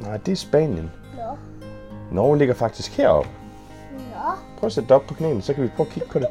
[0.00, 0.90] Nej, det er Spanien.
[1.16, 1.36] Nå.
[2.12, 3.30] Norge ligger faktisk heroppe.
[3.92, 4.32] Nå.
[4.58, 6.28] Prøv at sætte dig op på knæene, så kan vi prøve at kigge på det.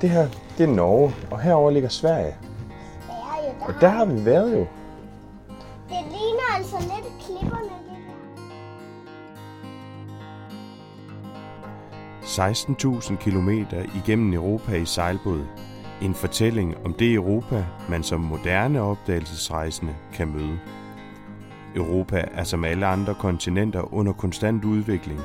[0.00, 0.28] Det her,
[0.58, 2.36] det er Norge, og herover ligger Sverige.
[3.06, 4.66] Sverige, der, Og der har vi været jo.
[5.88, 7.98] Det ligner altså lidt klipperne, det
[12.22, 13.00] der.
[13.00, 13.48] 16.000 km
[14.04, 15.44] igennem Europa i sejlbåd.
[16.02, 20.58] En fortælling om det Europa, man som moderne opdagelsesrejsende kan møde.
[21.76, 25.20] Europa er som alle andre kontinenter under konstant udvikling.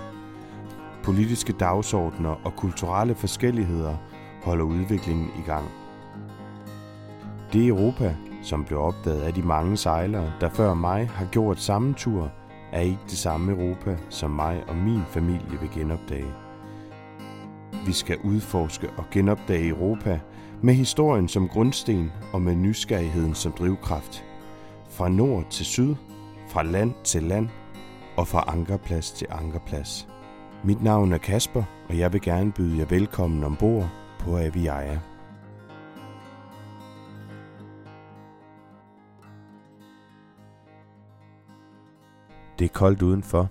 [1.03, 3.95] Politiske dagsordner og kulturelle forskelligheder
[4.43, 5.65] holder udviklingen i gang.
[7.53, 11.93] Det Europa, som blev opdaget af de mange sejlere, der før mig har gjort samme
[11.93, 12.31] tur,
[12.71, 16.33] er ikke det samme Europa, som mig og min familie vil genopdage.
[17.85, 20.19] Vi skal udforske og genopdage Europa
[20.61, 24.25] med historien som grundsten og med nysgerrigheden som drivkraft.
[24.89, 25.95] Fra nord til syd,
[26.55, 27.49] fra land til land
[28.17, 30.07] og fra ankerplads til ankerplads.
[30.63, 33.89] Mit navn er Kasper, og jeg vil gerne byde jer velkommen ombord
[34.19, 34.99] på Aviaja.
[42.59, 43.49] Det er koldt udenfor.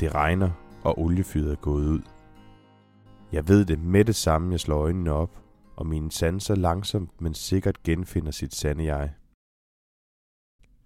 [0.00, 0.50] Det regner,
[0.84, 2.02] og oliefyret er gået ud.
[3.32, 5.30] Jeg ved det med det samme, jeg slår øjnene op,
[5.76, 9.10] og mine sanser langsomt, men sikkert genfinder sit sande jeg.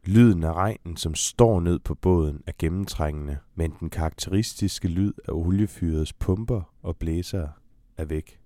[0.09, 5.33] Lyden af regnen, som står ned på båden, er gennemtrængende, men den karakteristiske lyd af
[5.33, 7.53] oliefyrets pumper og blæsere
[7.97, 8.41] er væk.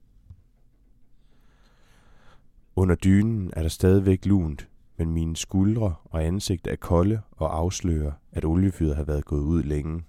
[2.77, 8.13] Under dynen er der stadigvæk lunt, men mine skuldre og ansigt er kolde og afslører,
[8.33, 10.03] at oliefyret har været gået ud længe.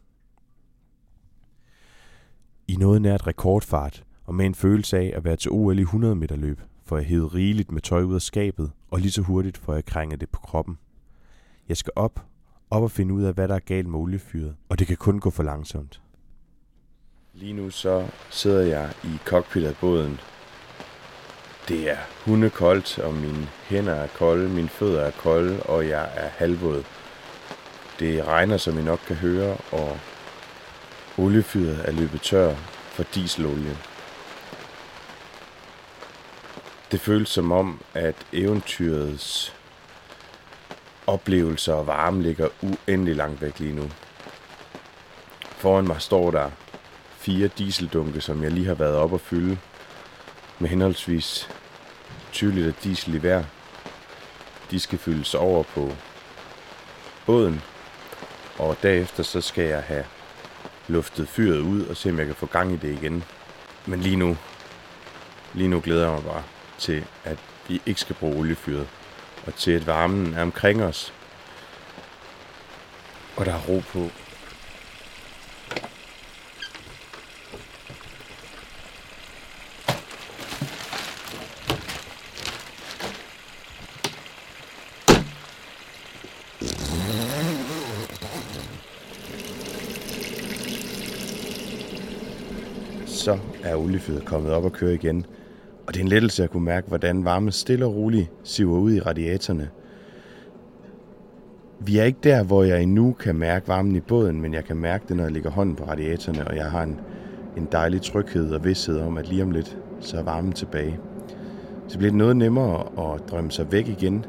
[2.67, 6.15] I noget nært rekordfart, og med en følelse af at være til OL i 100
[6.15, 9.57] meter løb, får jeg hævet rigeligt med tøj ud af skabet, og lige så hurtigt
[9.57, 10.77] får jeg krænget det på kroppen.
[11.71, 12.19] Jeg skal op,
[12.69, 15.19] op og finde ud af, hvad der er galt med oliefyret, og det kan kun
[15.19, 16.01] gå for langsomt.
[17.33, 20.19] Lige nu så sidder jeg i cockpit af båden.
[21.67, 26.27] Det er hundekoldt, og mine hænder er kolde, mine fødder er kolde, og jeg er
[26.27, 26.83] halvvåd.
[27.99, 29.97] Det regner, som I nok kan høre, og
[31.17, 32.55] oliefyret er løbet tør
[32.95, 33.77] for dieselolie.
[36.91, 39.60] Det føles som om, at eventyrets
[41.11, 43.91] oplevelser og varme ligger uendelig langt væk lige nu.
[45.41, 46.49] Foran mig står der
[47.17, 49.57] fire dieseldunke, som jeg lige har været op og fylde,
[50.59, 51.49] med henholdsvis
[52.31, 53.43] 20 liter diesel i hver.
[54.71, 55.91] De skal fyldes over på
[57.25, 57.61] båden,
[58.57, 60.05] og derefter så skal jeg have
[60.87, 63.23] luftet fyret ud og se, om jeg kan få gang i det igen.
[63.85, 64.37] Men lige nu,
[65.53, 66.43] lige nu glæder jeg mig bare
[66.77, 68.87] til, at vi ikke skal bruge oliefyret,
[69.47, 71.13] og til at varmen er omkring os,
[73.37, 74.09] og der er ro på.
[93.07, 95.25] Så er oliefyret kommet op og køre igen,
[95.87, 98.93] og det er en lettelse at kunne mærke, hvordan varmen stille og roligt siver ud
[98.93, 99.69] i radiatorerne.
[101.79, 104.77] Vi er ikke der, hvor jeg endnu kan mærke varmen i båden, men jeg kan
[104.77, 106.99] mærke det, når jeg lægger hånden på radiatorerne, og jeg har en,
[107.57, 110.99] en dejlig tryghed og vidshed om, at lige om lidt, så er varmen tilbage.
[111.87, 114.25] Så bliver det noget nemmere at drømme sig væk igen.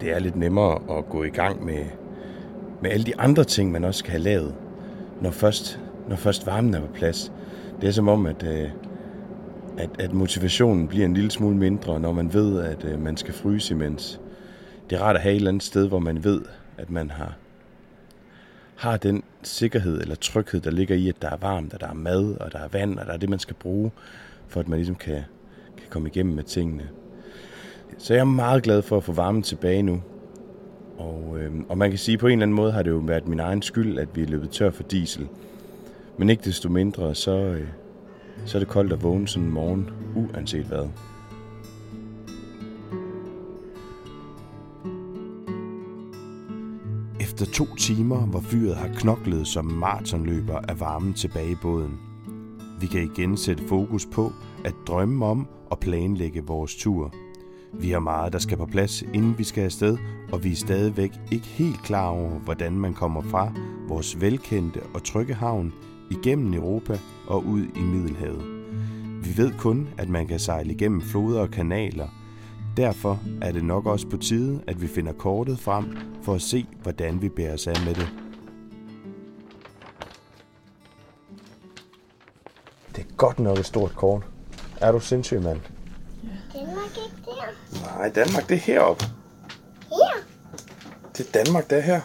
[0.00, 1.84] Det er lidt nemmere at gå i gang med,
[2.82, 4.54] med alle de andre ting, man også skal have lavet,
[5.20, 7.32] når først, når først varmen er på plads.
[7.80, 8.68] Det er som om, at, øh,
[9.78, 13.34] at, at motivationen bliver en lille smule mindre, når man ved, at øh, man skal
[13.34, 14.20] fryse imens.
[14.90, 16.42] Det er rart at have et eller andet sted, hvor man ved,
[16.78, 17.36] at man har,
[18.76, 21.94] har den sikkerhed eller tryghed, der ligger i, at der er varmt, og der er
[21.94, 23.90] mad, og der er vand, og der er det, man skal bruge,
[24.48, 25.22] for at man ligesom kan,
[25.76, 26.88] kan komme igennem med tingene.
[27.98, 30.02] Så jeg er meget glad for at få varmen tilbage nu.
[30.98, 32.96] Og, øh, og man kan sige, at på en eller anden måde har det jo
[32.96, 35.28] været min egen skyld, at vi er løbet tør for diesel.
[36.18, 37.66] Men ikke desto mindre, så, øh,
[38.44, 40.88] så er det koldt at vågne sådan en morgen, uanset hvad.
[47.20, 51.98] Efter to timer, hvor fyret har knoklet som maratonløber, er varmen tilbage i båden.
[52.80, 54.32] Vi kan igen sætte fokus på
[54.64, 57.14] at drømme om og planlægge vores tur.
[57.72, 59.98] Vi har meget, der skal på plads, inden vi skal afsted,
[60.32, 63.52] og vi er stadigvæk ikke helt klar over, hvordan man kommer fra
[63.88, 65.72] vores velkendte og trygge havn
[66.10, 68.56] igennem Europa og ud i Middelhavet.
[69.24, 72.08] Vi ved kun, at man kan sejle igennem floder og kanaler.
[72.76, 76.66] Derfor er det nok også på tide, at vi finder kortet frem for at se,
[76.82, 78.08] hvordan vi bærer os af med det.
[82.96, 84.22] Det er godt nok et stort kort.
[84.80, 85.60] Er du sindssyg, mand?
[86.54, 87.96] Danmark ikke der.
[87.98, 89.04] Nej, Danmark, det er heroppe.
[89.88, 90.22] Her.
[91.16, 92.00] Det er Danmark, der er her.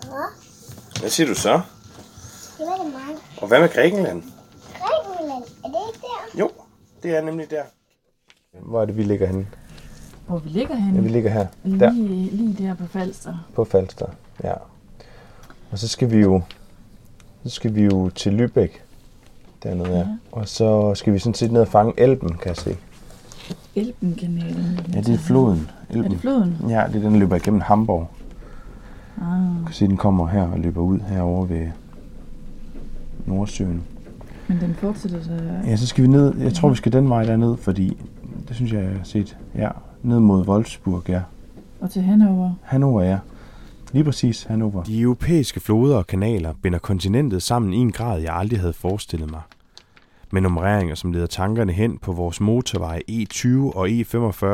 [0.00, 1.00] Hvad?
[1.00, 1.60] Hvad siger du så?
[2.64, 3.18] Det var det meget.
[3.42, 4.22] Og hvad med Grækenland?
[4.80, 5.44] Grækenland.
[5.64, 6.38] Er det ikke der?
[6.40, 6.50] Jo,
[7.02, 7.62] det er nemlig der.
[8.60, 9.46] Hvor er det, vi ligger henne?
[10.26, 10.94] Hvor vi ligger henne?
[10.96, 11.46] Ja, vi ligger her.
[11.78, 11.92] Der.
[11.92, 13.46] Lige, lige der på Falster.
[13.54, 14.06] På Falster,
[14.44, 14.52] ja.
[15.70, 16.42] Og så skal vi jo,
[17.44, 18.78] så skal vi jo til Lübeck,
[19.62, 19.98] dernede ja.
[19.98, 20.06] Ja.
[20.32, 22.76] Og så skal vi sådan set ned og fange Elben, kan jeg se.
[23.74, 24.80] Elbenkanalen.
[24.94, 25.70] Ja, det er floden.
[25.90, 26.04] Elben.
[26.04, 26.56] Er det floden?
[26.68, 28.08] Ja, det er den, der løber igennem Hamburg.
[29.22, 31.68] Ah, Du kan se, den kommer her og løber ud herover ved
[33.26, 33.82] Nordsøen.
[34.48, 35.32] men den fortsætter så...
[35.66, 36.34] Ja, så skal vi ned.
[36.38, 37.96] Jeg tror, vi skal den vej derned, fordi
[38.48, 39.36] det synes jeg, jeg har set.
[39.54, 39.68] Ja,
[40.02, 41.20] ned mod Wolfsburg, ja.
[41.80, 42.50] Og til Hannover.
[42.62, 43.18] Hannover, ja.
[43.92, 44.82] Lige præcis, Hannover.
[44.82, 49.30] De europæiske floder og kanaler binder kontinentet sammen i en grad, jeg aldrig havde forestillet
[49.30, 49.40] mig.
[50.32, 54.46] Med nummereringer, som leder tankerne hen på vores motorveje E20 og E45,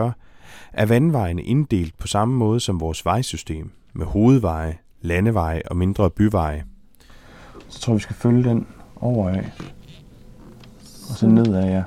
[0.73, 6.65] er vandvejene inddelt på samme måde som vores vejsystem, med hovedveje, landeveje og mindre byveje.
[7.81, 8.67] Så tror vi skal følge den
[8.97, 9.53] over af.
[11.11, 11.83] Og så nedad, ja.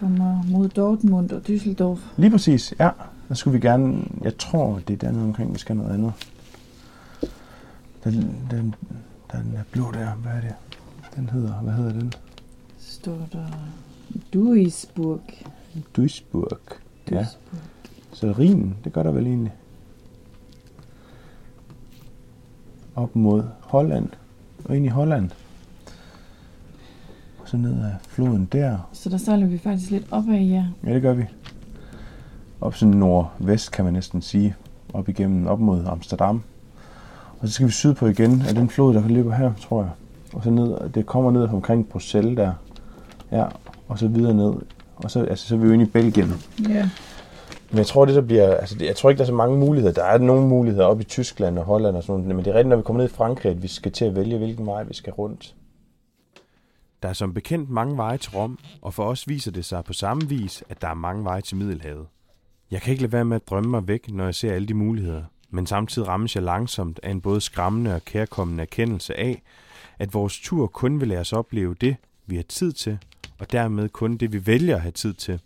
[0.00, 1.98] Kommer mod Dortmund og Düsseldorf.
[2.16, 2.90] Lige præcis, ja.
[3.28, 4.04] Der skulle vi gerne...
[4.22, 6.12] Jeg tror, det er dernede omkring, vi skal noget andet.
[8.04, 8.14] Den,
[8.50, 8.74] den,
[9.32, 10.54] den er blå der, hvad er det?
[11.16, 12.12] Den hedder, hvad hedder den?
[12.78, 13.46] Står der
[14.34, 15.20] Duisburg.
[15.96, 16.58] Duisburg.
[17.10, 17.60] Ja, Duisburg.
[18.12, 19.54] så Rhinen, det gør der vel egentlig.
[22.94, 24.08] Op mod Holland.
[24.64, 25.30] Og ind i Holland.
[27.42, 28.88] Og så ned ad floden der.
[28.92, 30.64] Så der sejler vi faktisk lidt opad, ja.
[30.86, 31.24] Ja, det gør vi.
[32.60, 34.54] Op sådan nordvest, kan man næsten sige.
[34.92, 36.42] Op igennem, op mod Amsterdam.
[37.40, 39.90] Og så skal vi sydpå igen af den flod, der løber her, tror jeg.
[40.32, 42.52] Og så ned, det kommer ned omkring Bruxelles der.
[43.32, 43.44] Ja,
[43.88, 44.52] og så videre ned.
[44.96, 46.32] Og så, altså, så er vi jo inde i Belgien.
[46.68, 46.88] Ja.
[47.74, 49.94] Men jeg tror, det der bliver, altså, jeg tror ikke, der er så mange muligheder.
[49.94, 52.36] Der er nogle muligheder op i Tyskland og Holland og sådan noget.
[52.36, 54.16] Men det er rigtigt, når vi kommer ned i Frankrig, at vi skal til at
[54.16, 55.54] vælge, hvilken vej vi skal rundt.
[57.02, 59.92] Der er som bekendt mange veje til Rom, og for os viser det sig på
[59.92, 62.06] samme vis, at der er mange veje til Middelhavet.
[62.70, 64.74] Jeg kan ikke lade være med at drømme mig væk, når jeg ser alle de
[64.74, 69.42] muligheder, men samtidig rammes jeg langsomt af en både skræmmende og kærkommende erkendelse af,
[69.98, 72.98] at vores tur kun vil lade os opleve det, vi har tid til,
[73.38, 75.40] og dermed kun det, vi vælger at have tid til.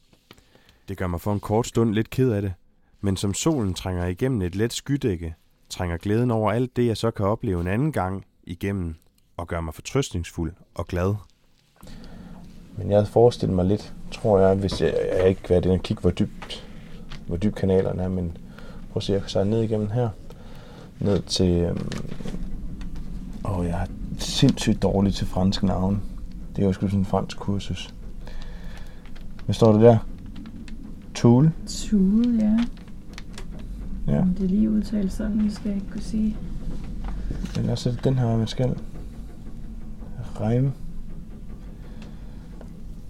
[0.88, 2.52] Det gør mig for en kort stund lidt ked af det,
[3.00, 5.34] men som solen trænger igennem et let skydække,
[5.68, 8.94] trænger glæden over alt det, jeg så kan opleve en anden gang igennem,
[9.36, 11.14] og gør mig fortrøstningsfuld og glad.
[12.76, 15.82] Men jeg havde forestillet mig lidt, tror jeg, hvis jeg, jeg ikke været inde og
[15.82, 16.68] kigge, hvor dybt,
[17.26, 18.36] hvor dyb kanalerne er, men
[18.90, 20.08] prøv at se, jeg kan sejle ned igennem her,
[21.00, 21.90] ned til, øhm,
[23.44, 23.86] åh, jeg er
[24.18, 26.00] sindssygt dårlig til franske navne.
[26.56, 27.94] Det er jo sgu sådan en fransk kursus.
[29.44, 29.98] Hvad står der der?
[31.18, 31.50] Tool?
[31.66, 32.58] Tule, ja.
[34.12, 34.20] Ja.
[34.20, 36.36] Om det er lige udtalt sådan, skal jeg ikke kunne sige.
[37.56, 38.74] Eller også er det den her, man skal.
[40.40, 40.72] Reim.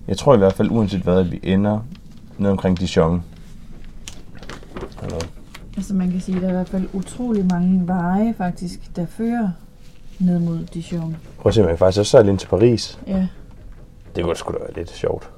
[0.08, 1.80] Jeg tror i hvert fald, uanset hvad, at vi ender
[2.38, 3.22] ned omkring Dijon.
[5.02, 5.18] Eller.
[5.76, 9.06] Altså man kan sige, at der er i hvert fald utrolig mange veje faktisk, der
[9.06, 9.48] fører
[10.18, 11.16] ned mod Dijon.
[11.38, 12.98] Prøv at se, man kan faktisk også sejle ind til Paris.
[13.06, 13.26] Ja,
[14.16, 15.30] Det kunne sgu da være lidt sjovt.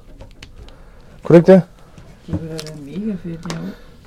[1.23, 1.61] Kunne det ikke det?
[2.27, 3.57] Det ville være mega fedt, ja.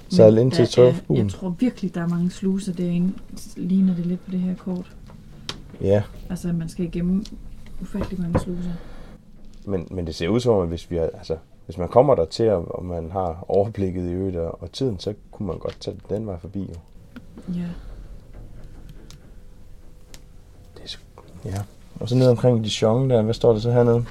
[0.09, 1.23] Sejle Men ind til der Torfbuen.
[1.23, 3.13] Jeg tror virkelig, der er mange sluser derinde.
[3.57, 4.97] Ligner det lidt på det her kort.
[5.81, 7.25] Ja, Altså, man skal igennem
[7.81, 8.71] ufattelig mange sluser.
[9.65, 12.15] men, men det ser ud som om, at hvis, vi er, altså, hvis man kommer
[12.15, 15.81] der til, og man har overblikket i øvrigt og, og tiden, så kunne man godt
[15.81, 16.61] tage den vej forbi.
[16.61, 16.75] Jo.
[17.55, 17.69] Ja.
[20.77, 20.99] Det
[21.45, 21.63] er ja.
[22.01, 24.05] Og så ned omkring Dijon der, hvad står der så hernede?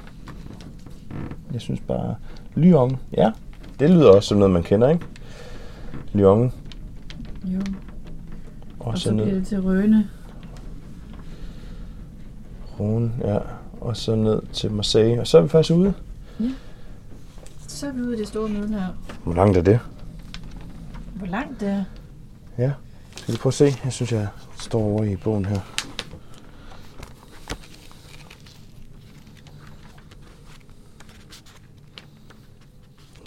[1.52, 2.14] Jeg synes bare...
[2.54, 3.32] Lyon, ja.
[3.78, 5.06] Det lyder også som noget, man kender, ikke?
[6.12, 6.52] Lyon.
[7.44, 7.60] Jo.
[8.80, 10.08] Og, Og så, så bliver ned det til Røne.
[12.78, 13.38] Rhône, ja.
[13.80, 15.20] Og så ned til Marseille.
[15.20, 15.94] Og så er vi faktisk ude.
[17.68, 18.86] Så er vi ude i det store møde her.
[19.24, 19.80] Hvor langt er det?
[21.14, 21.84] Hvor langt det er?
[22.58, 22.72] Ja.
[23.16, 23.64] Skal vi prøve at se?
[23.84, 24.28] Jeg synes, jeg
[24.60, 25.60] står over i bogen her.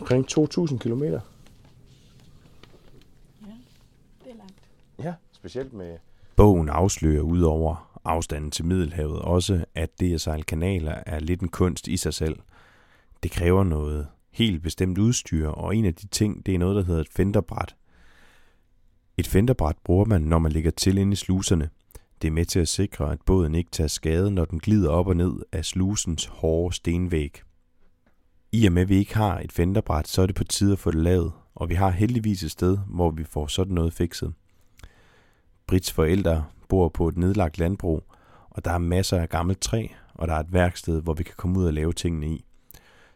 [0.07, 1.19] Omkring 2.000 kilometer.
[4.23, 4.53] Det er langt.
[4.99, 5.97] Ja, specielt med...
[6.35, 11.47] Bogen afslører udover afstanden til Middelhavet også, at det at sejle kanaler er lidt en
[11.47, 12.35] kunst i sig selv.
[13.23, 16.83] Det kræver noget helt bestemt udstyr, og en af de ting, det er noget, der
[16.83, 17.75] hedder et fenderbræt.
[19.17, 21.69] Et fenderbræt bruger man, når man ligger til inde i sluserne.
[22.21, 25.07] Det er med til at sikre, at båden ikke tager skade, når den glider op
[25.07, 27.41] og ned af slusens hårde stenvæg.
[28.51, 30.79] I og med, at vi ikke har et fenderbræt, så er det på tide at
[30.79, 34.33] få det lavet, og vi har heldigvis et sted, hvor vi får sådan noget fikset.
[35.67, 38.03] Brits forældre bor på et nedlagt landbrug,
[38.49, 41.35] og der er masser af gammelt træ, og der er et værksted, hvor vi kan
[41.37, 42.45] komme ud og lave tingene i.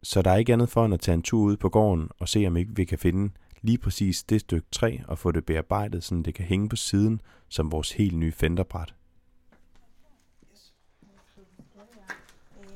[0.04, 2.30] Så der er ikke andet for end at tage en tur ud på gården og
[2.30, 6.04] se, om ikke vi kan finde lige præcis det stykke træ og få det bearbejdet,
[6.04, 8.94] så det kan hænge på siden som vores helt nye fenderbræt.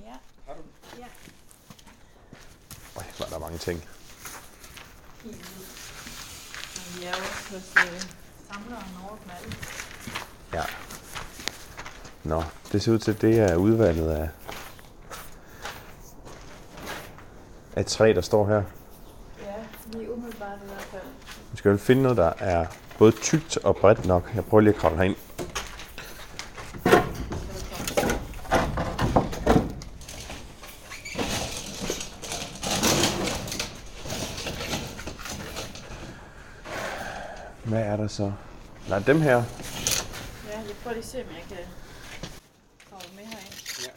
[0.01, 1.05] Ja.
[2.97, 3.83] Øj, var der mange ting.
[6.99, 8.01] Vi er også hos øh,
[8.51, 8.83] samleren
[9.41, 9.55] alle.
[10.53, 10.63] Ja.
[12.23, 14.29] Nå, det ser ud til, at det er udvalget af,
[17.75, 18.63] af træ, der står her.
[19.43, 19.53] Ja,
[19.97, 21.01] lige umiddelbart i hvert fald.
[21.51, 22.65] Vi skal vel finde noget, der er
[22.97, 24.31] både tykt og bredt nok.
[24.35, 25.15] Jeg prøver lige at kravle herind.
[38.15, 38.31] Så?
[38.89, 39.35] Nej, dem her.
[39.35, 39.41] Ja,
[40.59, 41.57] jeg prøver lige at se, om jeg kan
[42.89, 43.53] kravle med herind.
[43.85, 43.91] Ja.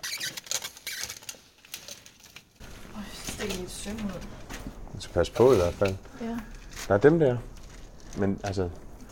[2.97, 3.03] Øj,
[3.39, 4.21] det er lidt synd ud.
[4.93, 5.95] Man skal passe på i hvert fald.
[6.21, 6.39] Ja,
[6.89, 7.37] Der er dem der.
[8.19, 8.63] Men altså,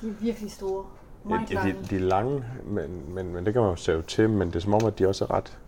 [0.01, 0.85] de er virkelig store.
[1.25, 1.77] ja, Meget de, lange.
[1.91, 4.31] de er lange, men, men, men det kan man jo save til.
[4.31, 5.59] Men det er som om, at de også er ret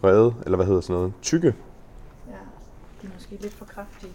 [0.00, 1.54] brede, eller hvad hedder sådan noget, tykke.
[2.28, 2.32] Ja,
[3.02, 4.12] de er måske lidt for kraftige.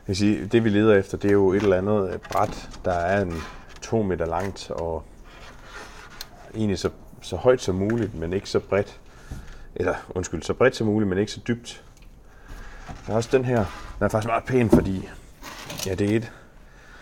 [0.00, 2.92] Jeg kan sige, det vi leder efter, det er jo et eller andet bræt, der
[2.92, 3.34] er en
[3.82, 5.02] to meter langt og
[6.54, 6.90] egentlig så,
[7.22, 9.00] så højt som muligt, men ikke så bredt.
[9.74, 11.84] Eller undskyld, så bredt som muligt, men ikke så dybt.
[13.06, 13.56] Der er også den her.
[13.98, 15.08] Den er faktisk meget pæn, fordi
[15.86, 16.32] ja, det er et,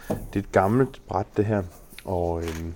[0.09, 1.63] det er et gammelt bræt, det her.
[2.05, 2.75] Og, øhm,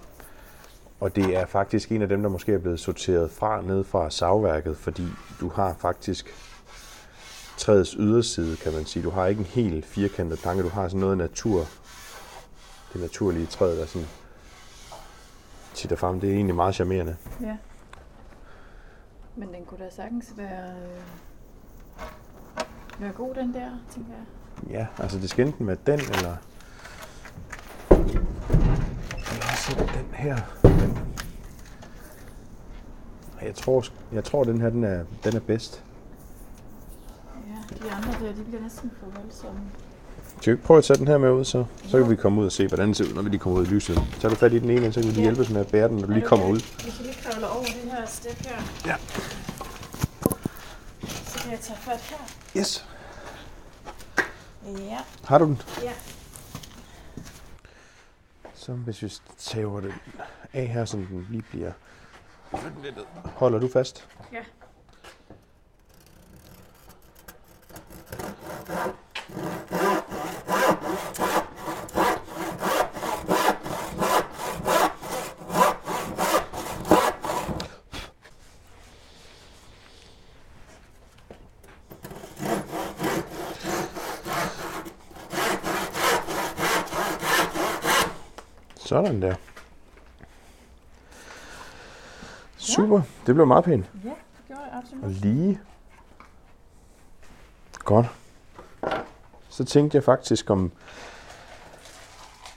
[1.01, 4.11] og det er faktisk en af dem, der måske er blevet sorteret fra ned fra
[4.11, 5.07] savværket, fordi
[5.41, 6.35] du har faktisk
[7.63, 9.03] træets yderside, kan man sige.
[9.03, 11.67] Du har ikke en helt firkantet planke, du har sådan noget natur.
[12.93, 14.09] Det naturlige træ, der sådan
[15.75, 16.21] titter frem.
[16.21, 17.17] Det er egentlig meget charmerende.
[17.41, 17.57] Ja.
[19.37, 21.03] Men den kunne da sagtens være, øh,
[23.01, 24.25] være god, den der, tænker jeg.
[24.71, 26.37] Ja, altså det skal enten være den, eller...
[29.31, 30.37] Eller også den her.
[30.63, 30.99] Den...
[33.43, 35.85] Jeg tror, jeg tror den her, den er, den er bedst.
[37.83, 39.61] De andre der, de bliver næsten for voldsomme.
[40.41, 41.65] Skal vi ikke prøve at tage den her med ud, så?
[41.89, 43.61] Så kan vi komme ud og se, hvordan den ser ud, når vi lige kommer
[43.61, 44.03] ud i lyset.
[44.21, 45.27] Så du fat i den ene, så kan vi lige Ja.
[45.27, 46.57] hjælpe os med at bære den, når du lige kommer ud.
[46.85, 48.57] Vi kan lige kravle over det her step her.
[48.87, 48.97] Ja.
[51.27, 52.17] Så kan jeg tage fat her.
[52.61, 52.87] Yes.
[54.67, 55.63] Ja, Har du den?
[55.83, 55.93] ja.
[58.55, 59.93] Så hvis vi tager den
[60.53, 61.73] af her, så den lige bliver...
[63.25, 64.09] Holder du fast?
[64.33, 64.39] Ja.
[88.93, 89.35] Sådan der.
[92.57, 93.03] Super.
[93.27, 93.91] Det blev meget pænt.
[94.05, 95.05] Ja, det gjorde jeg absolut.
[95.05, 95.61] Og lige.
[97.85, 98.07] Godt.
[99.53, 100.73] Så tænkte jeg faktisk om,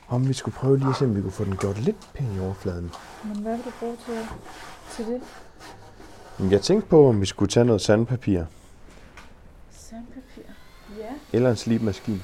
[0.07, 2.35] om vi skulle prøve lige at se, om vi kunne få den gjort lidt pæn
[2.35, 2.91] i overfladen.
[3.23, 4.17] Men hvad vil du bruge til,
[4.91, 6.51] til det?
[6.51, 8.43] Jeg tænkte på, om vi skulle tage noget sandpapir
[9.71, 10.51] Sandpapir.
[10.97, 11.09] Ja.
[11.33, 12.21] eller en slibmaskine.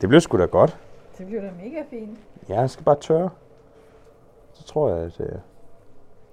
[0.00, 0.78] Det blev sgu da godt.
[1.18, 2.18] Det bliver da mega fint.
[2.48, 3.30] Ja, jeg skal bare tørre.
[4.52, 5.38] Så tror jeg, at øh,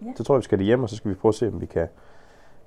[0.01, 0.13] Ja.
[0.15, 1.62] så tror jeg, vi skal det hjem, og så skal vi prøve at se, om
[1.62, 1.88] vi kan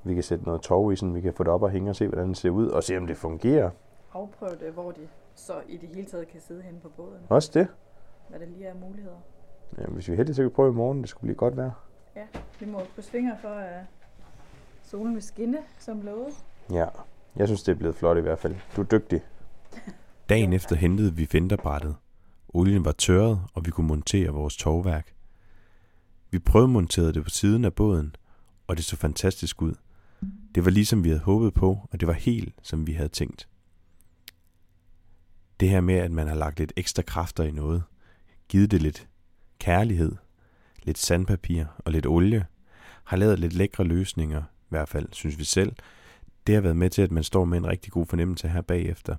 [0.04, 1.96] Vi kan sætte noget tov i, sådan vi kan få det op og hænge og
[1.96, 3.70] se, hvordan det ser ud, og se, om det fungerer.
[4.14, 7.20] Afprøv det, hvor de så i det hele taget kan sidde henne på båden.
[7.28, 7.68] Også det.
[8.28, 9.16] Hvad der lige er muligheder.
[9.78, 11.00] Ja, hvis vi er heldige, så kan vi prøve i morgen.
[11.00, 11.70] Det skulle blive godt vejr.
[12.16, 12.26] Ja,
[12.60, 13.80] vi må krydse fingre for, at
[14.82, 16.44] solen vil skinne, som lovet.
[16.72, 16.86] Ja,
[17.36, 18.54] jeg synes, det er blevet flot i hvert fald.
[18.76, 19.22] Du er dygtig.
[20.28, 21.96] Dagen efter hentede vi vinterbrættet.
[22.48, 25.14] Olien var tørret, og vi kunne montere vores tovværk.
[26.30, 28.16] Vi prøvemonterede det på siden af båden,
[28.66, 29.74] og det så fantastisk ud.
[30.54, 33.48] Det var ligesom vi havde håbet på, og det var helt som vi havde tænkt.
[35.60, 37.82] Det her med, at man har lagt lidt ekstra kræfter i noget,
[38.48, 39.08] givet det lidt
[39.58, 40.12] kærlighed,
[40.82, 42.46] lidt sandpapir og lidt olie,
[43.04, 45.72] har lavet lidt lækre løsninger, i hvert fald synes vi selv.
[46.46, 49.16] Det har været med til, at man står med en rigtig god fornemmelse her bagefter.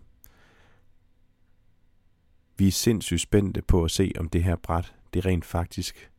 [2.60, 6.12] Vi er sindssygt spændte på at se, om det her bræt, det rent faktisk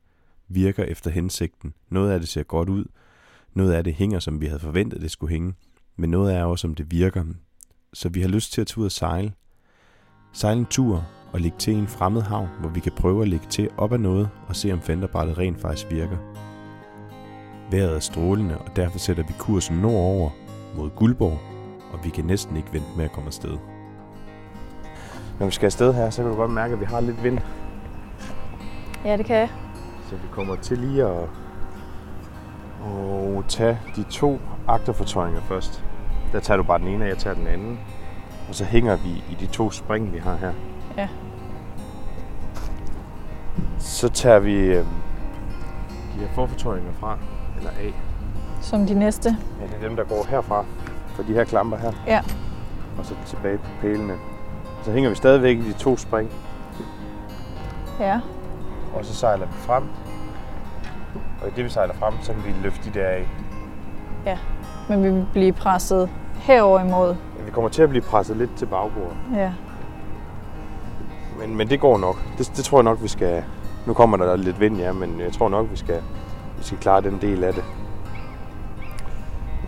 [0.49, 1.75] virker efter hensigten.
[1.89, 2.85] Noget af det ser godt ud,
[3.55, 5.55] noget af det hænger, som vi havde forventet, det skulle hænge,
[5.97, 7.25] men noget er også, om det virker.
[7.93, 9.33] Så vi har lyst til at tage ud og sejle.
[10.33, 13.47] Sejle en tur og ligge til en fremmed havn, hvor vi kan prøve at ligge
[13.47, 16.17] til op ad noget og se, om fenderbrættet rent faktisk virker.
[17.71, 20.31] Vejret er strålende, og derfor sætter vi kursen nordover
[20.77, 21.41] mod Guldborg,
[21.93, 23.70] og vi kan næsten ikke vente med at komme afsted.
[25.41, 27.39] Når vi skal afsted her, så kan du godt mærke, at vi har lidt vind.
[29.05, 29.49] Ja, det kan jeg.
[30.09, 31.23] Så vi kommer til lige at,
[32.87, 35.85] at tage de to agterfortøjninger først.
[36.33, 37.79] Der tager du bare den ene, og jeg tager den anden.
[38.49, 40.53] Og så hænger vi i de to spring, vi har her.
[40.97, 41.09] Ja.
[43.79, 44.85] Så tager vi øh,
[46.15, 47.19] de her forfortøjninger fra,
[47.57, 47.95] eller af.
[48.61, 49.37] Som de næste.
[49.61, 50.65] Ja, det er dem, der går herfra,
[51.07, 51.93] for de her klamper her.
[52.07, 52.21] Ja.
[52.99, 54.15] Og så tilbage på pælene.
[54.83, 56.31] Så hænger vi stadigvæk i de to spring,
[58.01, 58.21] Ja.
[58.95, 59.85] og så sejler vi frem.
[61.43, 63.29] Og i det, vi sejler frem, så kan vi løfte de der af.
[64.89, 67.09] Men vi vil blive presset herover imod.
[67.39, 69.17] Ja, Vi kommer til at blive presset lidt til bagbordet.
[69.35, 69.53] Ja.
[71.41, 72.17] Men, men det går nok.
[72.39, 73.45] Det, det tror jeg nok, vi skal...
[73.87, 76.03] Nu kommer der lidt vind, ja, men jeg tror nok, vi skal,
[76.59, 77.65] vi skal klare den del af det.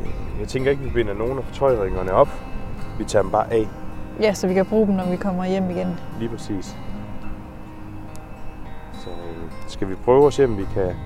[0.00, 2.28] Øh, Jeg tænker ikke, vi binder nogen af fortøjringerne op.
[2.98, 3.68] Vi tager dem bare af,
[4.20, 6.00] Ja, så vi kan bruge dem, når vi kommer hjem igen.
[6.18, 6.76] lige præcis.
[8.92, 10.96] Så øh, skal vi prøve at se, om vi kan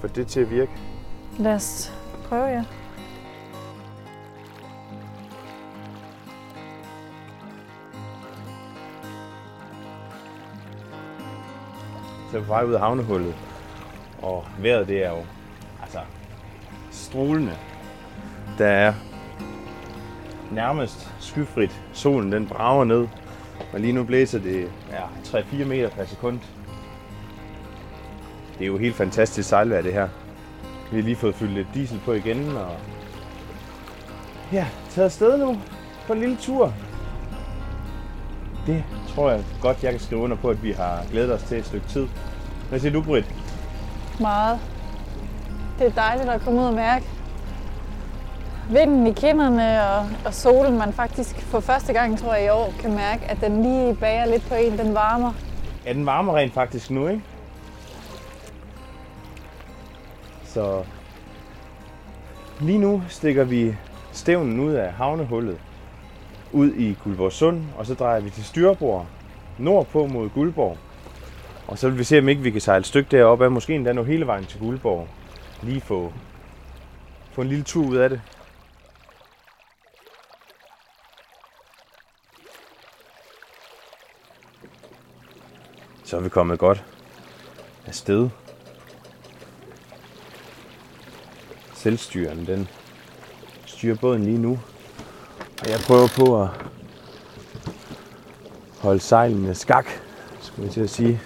[0.00, 0.72] få det til at virke.
[1.38, 1.92] Lad os
[2.28, 2.64] prøve, ja.
[12.30, 13.34] Så er vi på vej ud af havnehullet.
[14.22, 15.22] Og vejret det er jo
[15.82, 15.98] altså
[16.90, 17.52] strålende.
[18.58, 18.94] Der er
[20.52, 21.82] nærmest skyfrit.
[21.92, 23.08] Solen den brager ned.
[23.72, 26.40] Og lige nu blæser det ja, 3-4 meter per sekund.
[28.58, 30.08] Det er jo helt fantastisk sejlvejr det her.
[30.90, 32.70] Vi har lige fået fyldt lidt diesel på igen og
[34.52, 35.58] ja, taget afsted nu
[36.06, 36.72] på en lille tur.
[38.66, 41.58] Det tror jeg godt, jeg kan skrive under på, at vi har glædet os til
[41.58, 42.08] et stykke tid.
[42.68, 43.34] Hvad siger du, Britt?
[44.20, 44.60] Meget.
[45.78, 47.04] Det er dejligt at komme ud og mærke
[48.70, 52.74] vinden i kinderne og, og solen, man faktisk for første gang, tror jeg i år,
[52.80, 55.32] kan mærke, at den lige bager lidt på en, den varmer.
[55.86, 57.22] Ja, den varmer rent faktisk nu, ikke?
[60.44, 60.82] Så
[62.60, 63.76] lige nu stikker vi
[64.12, 65.58] stævnen ud af havnehullet
[66.52, 69.06] ud i Guldborgsund, og så drejer vi til styrbord
[69.58, 70.78] nordpå mod Guldborg.
[71.66, 73.74] Og så vil vi se, om ikke vi kan sejle et stykke deroppe af, måske
[73.74, 75.08] endda nå hele vejen til Guldborg.
[75.62, 76.12] Lige få,
[77.32, 78.20] få en lille tur ud af det.
[86.06, 86.84] Så er vi kommet godt
[87.86, 88.28] afsted.
[91.74, 92.68] Selvstyren, den
[93.66, 94.58] styrer båden lige nu.
[95.62, 96.48] Og jeg prøver på at
[98.78, 99.86] holde sejlene skak,
[100.40, 101.20] skulle jeg til at sige.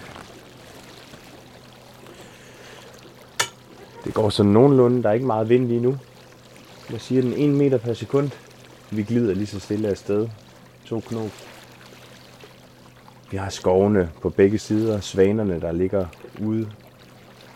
[4.03, 5.03] Det går sådan nogenlunde.
[5.03, 5.97] Der er ikke meget vind lige nu.
[6.91, 8.31] Jeg siger den 1 meter per sekund.
[8.89, 10.29] Vi glider lige så stille afsted.
[10.85, 11.50] To knop.
[13.31, 16.07] Vi har skovene på begge sider, svanerne, der ligger
[16.41, 16.71] ude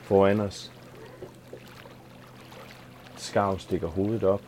[0.03, 0.71] foran os.
[3.15, 4.41] Skarv stikker hovedet op.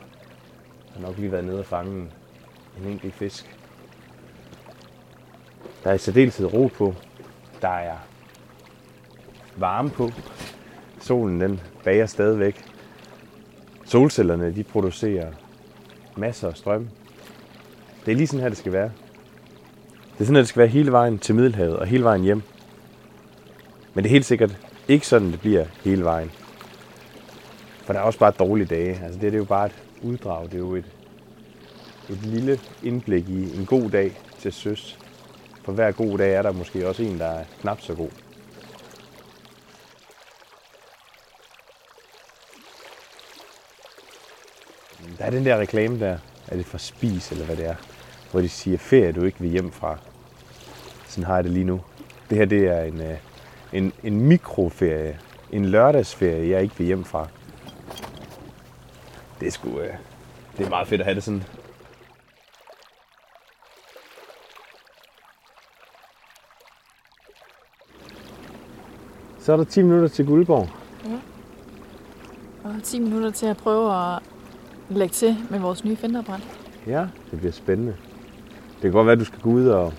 [0.94, 2.12] Han har nok lige været nede og fange en,
[2.82, 3.58] en enkelt fisk.
[5.84, 6.96] Der er i særdeleshed ro på.
[7.62, 7.98] Der er
[9.56, 10.12] varme på.
[11.00, 12.66] Solen den bager stadigvæk.
[13.86, 15.32] Solcellerne de producerer
[16.18, 16.90] masser af strøm.
[18.06, 18.92] Det er lige sådan her, det skal være.
[20.18, 22.42] Det er sådan, at det skal være hele vejen til Middelhavet og hele vejen hjem.
[23.94, 26.32] Men det er helt sikkert ikke sådan, det bliver hele vejen.
[27.84, 29.00] For der er også bare dårlige dage.
[29.04, 30.46] Altså det, er det er jo bare et uddrag.
[30.46, 30.86] Det er jo et,
[32.10, 35.00] et lille indblik i en god dag til søs.
[35.64, 38.10] For hver god dag er der måske også en, der er knap så god.
[45.18, 46.18] Der er den der reklame der.
[46.48, 47.76] Er det for spis, eller hvad det er?
[48.32, 49.98] Hvor de siger, ferie du ikke vil hjem fra.
[51.08, 51.82] Sådan har jeg det lige nu.
[52.30, 53.18] Det her det er en, øh,
[53.74, 55.20] en, en mikroferie.
[55.52, 57.28] En lørdagsferie, jeg ikke vil hjem fra.
[59.40, 59.80] Det er sgu...
[59.80, 59.94] Øh,
[60.58, 61.44] det er meget fedt at have det sådan.
[69.40, 70.70] Så er der 10 minutter til Guldborg.
[72.63, 74.22] Og 10 minutter til at prøve at
[74.90, 76.42] lægge til med vores nye fenderbrænd.
[76.88, 77.96] Ja, det bliver spændende.
[78.78, 79.94] Det kan godt være, at du skal gå ud og,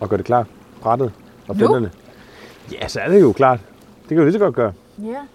[0.00, 0.46] og gøre det klar.
[0.80, 1.12] Brættet
[1.48, 1.60] og Nu?
[1.60, 1.90] fenderne.
[2.72, 3.60] Ja, så er det jo klart.
[4.02, 4.72] Det kan du lige så godt gøre.
[4.98, 5.26] Ja.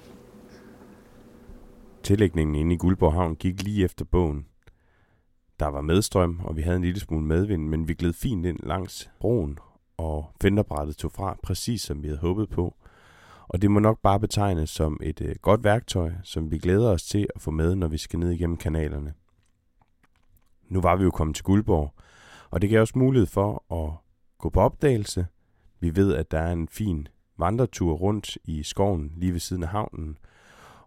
[2.03, 4.45] Tillægningen inde i Guldborg Havn gik lige efter bogen.
[5.59, 8.59] Der var medstrøm, og vi havde en lille smule medvind, men vi gled fint ind
[8.63, 9.57] langs broen,
[9.97, 12.75] og fenderbrættet tog fra, præcis som vi havde håbet på.
[13.47, 17.03] Og det må nok bare betegnes som et øh, godt værktøj, som vi glæder os
[17.03, 19.13] til at få med, når vi skal ned igennem kanalerne.
[20.69, 21.93] Nu var vi jo kommet til Guldborg,
[22.55, 23.93] og det gav os mulighed for at
[24.37, 25.27] gå på opdagelse.
[25.79, 29.69] Vi ved, at der er en fin vandretur rundt i skoven lige ved siden af
[29.69, 30.17] havnen,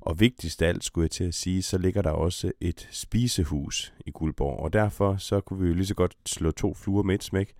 [0.00, 3.94] og vigtigst af alt, skulle jeg til at sige, så ligger der også et spisehus
[4.06, 4.60] i Guldborg.
[4.60, 7.54] Og derfor så kunne vi jo lige så godt slå to fluer med et smæk.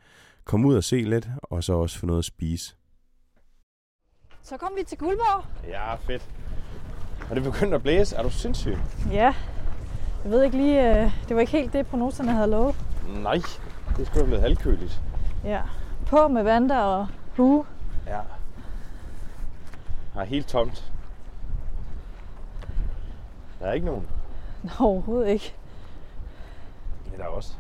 [0.44, 2.77] Komme ud og se lidt, og så også få noget at spise.
[4.42, 5.44] Så kom vi til Guldborg.
[5.68, 6.31] Ja, fedt.
[7.31, 8.16] Og det begyndte at blæse.
[8.16, 8.77] Er du sindssyg?
[9.11, 9.35] Ja.
[10.25, 12.77] Jeg ved ikke lige, øh, det var ikke helt det, prognoserne havde lovet.
[13.09, 13.40] Nej,
[13.98, 15.00] det skulle have blevet halvkøligt.
[15.44, 15.62] Ja.
[16.06, 17.06] På med vanter og
[17.37, 17.64] hue.
[18.06, 18.20] Ja.
[20.14, 20.92] Har helt tomt.
[23.61, 24.08] Der er ikke nogen.
[24.62, 25.54] Nå, overhovedet ikke.
[27.14, 27.54] Er der også.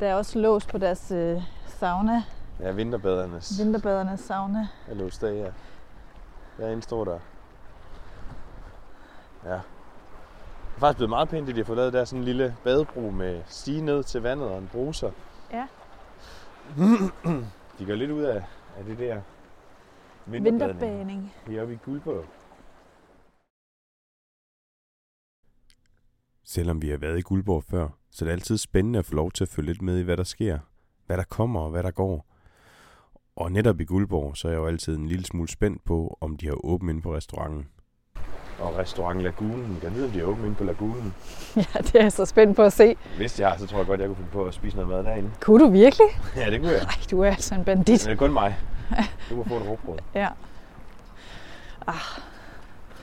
[0.00, 2.22] Der er også lås på deres øh, sauna.
[2.60, 3.58] Ja, vinterbadernes.
[3.58, 4.68] Vinterbadernes sauna.
[4.88, 5.50] er låst af, ja.
[6.62, 7.18] Derinde står der.
[9.44, 9.50] Ja.
[9.50, 12.56] Det er faktisk blevet meget pænt, at de har fået lavet der sådan en lille
[12.64, 15.10] badebro med stige ned til vandet og en bruser.
[15.52, 15.66] Ja.
[17.78, 18.44] de gør lidt ud af,
[18.76, 19.22] af det der
[20.26, 20.60] vinterbadning.
[20.60, 21.32] Vinterbadning.
[21.46, 22.24] Heroppe i Guldborg.
[26.44, 29.32] Selvom vi har været i Guldborg før, så er det altid spændende at få lov
[29.32, 30.58] til at følge lidt med i, hvad der sker.
[31.06, 32.26] Hvad der kommer og hvad der går.
[33.36, 36.36] Og netop i Guldborg, så er jeg jo altid en lille smule spændt på, om
[36.36, 37.68] de har åbent inde på restauranten.
[38.60, 39.78] Og restaurant Lagunen.
[39.82, 41.14] Jeg ved, om de har åbent inde på Lagunen.
[41.56, 42.96] Ja, det er jeg så spændt på at se.
[43.16, 45.04] Hvis jeg har, så tror jeg godt, jeg kunne finde på at spise noget mad
[45.04, 45.30] derinde.
[45.40, 46.06] Kunne du virkelig?
[46.36, 46.82] Ja, det kunne jeg.
[46.82, 47.86] Nej, du er altså en bandit.
[48.06, 48.56] Men det er kun mig.
[49.30, 49.98] Du må få et råbrød.
[50.14, 50.28] Ja.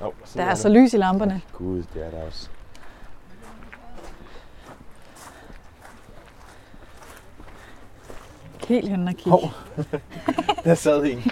[0.02, 1.42] Oh, Der er så lys i lamperne.
[1.54, 2.50] Gud, det er der også.
[8.68, 9.30] Helt hen og kigge.
[9.32, 9.42] Hov.
[10.64, 11.24] Der sad en.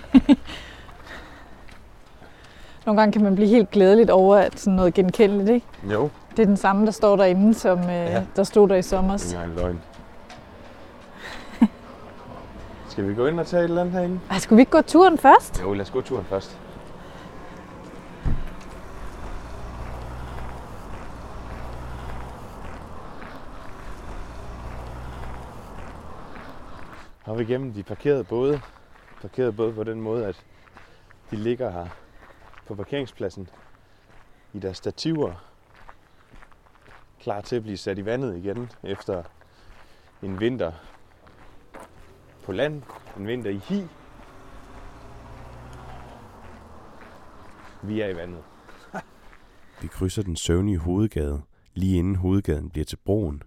[2.86, 5.65] Nogle gange kan man blive helt glædeligt over, at sådan noget genkendeligt, ikke?
[5.93, 8.24] Jo, Det er den samme, der står derinde, som øh, Ja.
[8.36, 9.13] der stod der i det sommer.
[9.13, 9.82] er ikke engang løgn.
[12.89, 14.19] Skal vi gå ind og tage et eller andet herinde?
[14.32, 15.62] Ej, skulle vi ikke gå turen først?
[15.63, 16.58] Jo, lad os gå turen først.
[27.26, 28.62] Har vi igennem de parkerede både.
[29.21, 30.43] Parkerede både på den måde, at
[31.32, 31.88] de ligger her
[32.67, 33.49] på parkeringspladsen
[34.54, 35.51] i deres stativer.
[37.19, 39.23] Klar til at blive sat i vandet igen efter
[40.23, 40.71] en vinter
[42.43, 42.84] på land,
[43.17, 43.88] en vinter i hi,
[47.88, 48.43] Vi er i vandet.
[49.82, 51.41] Vi krydser den søvnige hovedgade,
[51.73, 53.43] lige inden hovedgaden bliver til broen,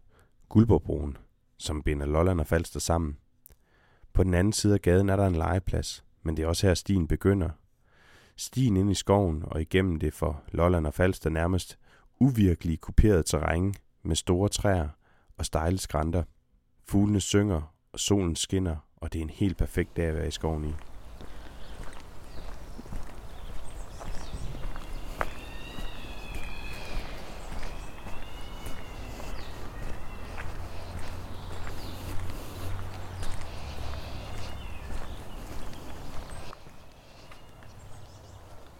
[0.48, 1.16] Guldborgbroen,
[1.56, 3.16] som binder Lolland og Falster sammen.
[4.12, 6.74] På den anden side af gaden er der en legeplads, men det er også her
[6.74, 7.50] stien begynder.
[8.40, 11.78] Stien ind i skoven og igennem det for Lolland og Falster nærmest
[12.20, 14.88] uvirkelige kuperede terræn med store træer
[15.38, 16.22] og stejle skrænter.
[16.88, 20.30] Fuglene synger, og solen skinner, og det er en helt perfekt dag at være i
[20.30, 20.72] skoven i.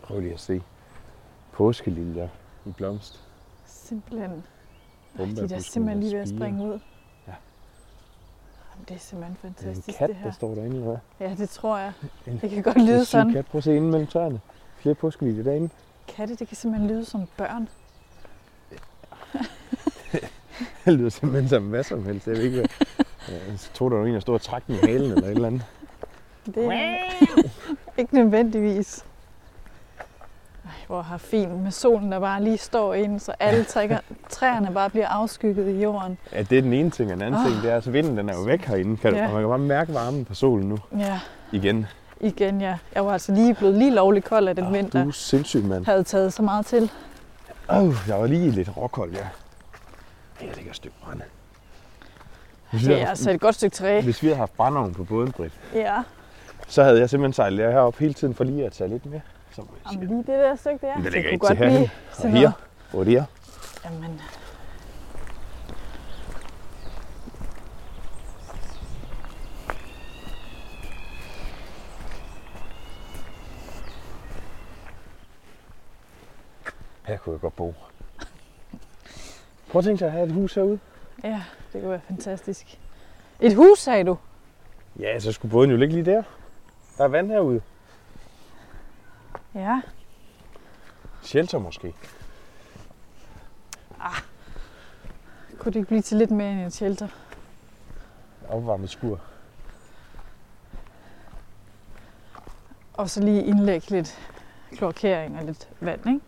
[0.09, 0.62] Prøv lige at se.
[1.53, 2.29] Påskeliljer
[2.66, 3.21] i blomst.
[3.66, 4.44] Simpelthen.
[5.16, 6.73] Bombe De er simpelthen lige ved at springe ud.
[7.27, 7.33] Ja.
[8.73, 10.31] Jamen, det er simpelthen Det er en fantastisk, kat, det der her.
[10.33, 10.87] står derinde, eller
[11.18, 11.29] hvad?
[11.29, 11.92] Ja, det tror jeg.
[12.27, 13.31] En- Det kan godt lyde En sådan.
[13.31, 13.47] syg kat.
[13.47, 14.40] Prøv at se inde mellem træerne.
[14.77, 15.68] Flere påskeliljer derinde.
[16.09, 17.68] Katte, det kan simpelthen lyde som børn.
[20.85, 22.27] Det lyder simpelthen som hvad som helst.
[22.27, 22.68] Jeg ved ikke, hvad.
[23.29, 25.47] Jeg tror, der var en, der stod og trak den i halen eller et eller
[25.47, 25.64] andet.
[26.47, 29.05] Det er ikke nødvendigvis.
[30.88, 33.98] Hvor har fint med solen, der bare lige står ind, så alle trækker,
[34.29, 36.18] træerne bare bliver afskygget i jorden.
[36.33, 37.46] Ja, det er den ene ting, og den anden Ah.
[37.51, 39.27] ting, det er, at vinden den er jo væk herinde, kan du, Ja.
[39.27, 41.20] og man kan bare mærke varmen på solen nu Ja,
[41.53, 41.87] igen.
[42.20, 42.77] igen ja.
[42.94, 45.64] Jeg var altså lige blevet lige lovlig kold af den Ah, vind, Du er sindssyg,
[45.64, 45.85] mand.
[45.87, 46.90] havde taget så meget til.
[47.68, 49.27] Oh, jeg var lige lidt råkold, ja.
[50.40, 51.22] Det kan et stykke brænde.
[52.70, 54.01] Hvis vi, Det er haft, altså et godt stykke træ.
[54.01, 55.94] hvis vi havde haft brændeovn på båden, Britt, Ja,
[56.68, 59.20] så havde jeg simpelthen sejlet jer herop hele tiden for lige at tage lidt mere.
[59.59, 61.59] Så må jeg Jamen lige det der stykke der, det det ligger kunne ikke godt
[61.59, 61.77] til herhen.
[61.77, 62.53] blive Og sådan her,
[62.92, 63.25] er det her?
[63.85, 64.21] Jamen,
[77.07, 77.75] Her kunne jeg godt bo.
[79.71, 80.79] Prøv at tænke dig at have et hus herude.
[81.25, 81.42] ja,
[81.73, 82.79] det kunne være fantastisk.
[83.40, 84.16] Et hus, sagde du?
[84.99, 86.23] Ja, så skulle båden jo ligge lige der.
[86.99, 87.61] Der er vand herude.
[89.59, 89.81] Ja.
[91.23, 91.94] Shelter måske.
[95.59, 97.09] Kunne det ikke blive til lidt mere end et shelter?
[98.49, 99.21] Opvarmet skur.
[102.92, 104.18] Og så lige indlægge lidt
[104.73, 106.21] kloakering og lidt vand, ikke?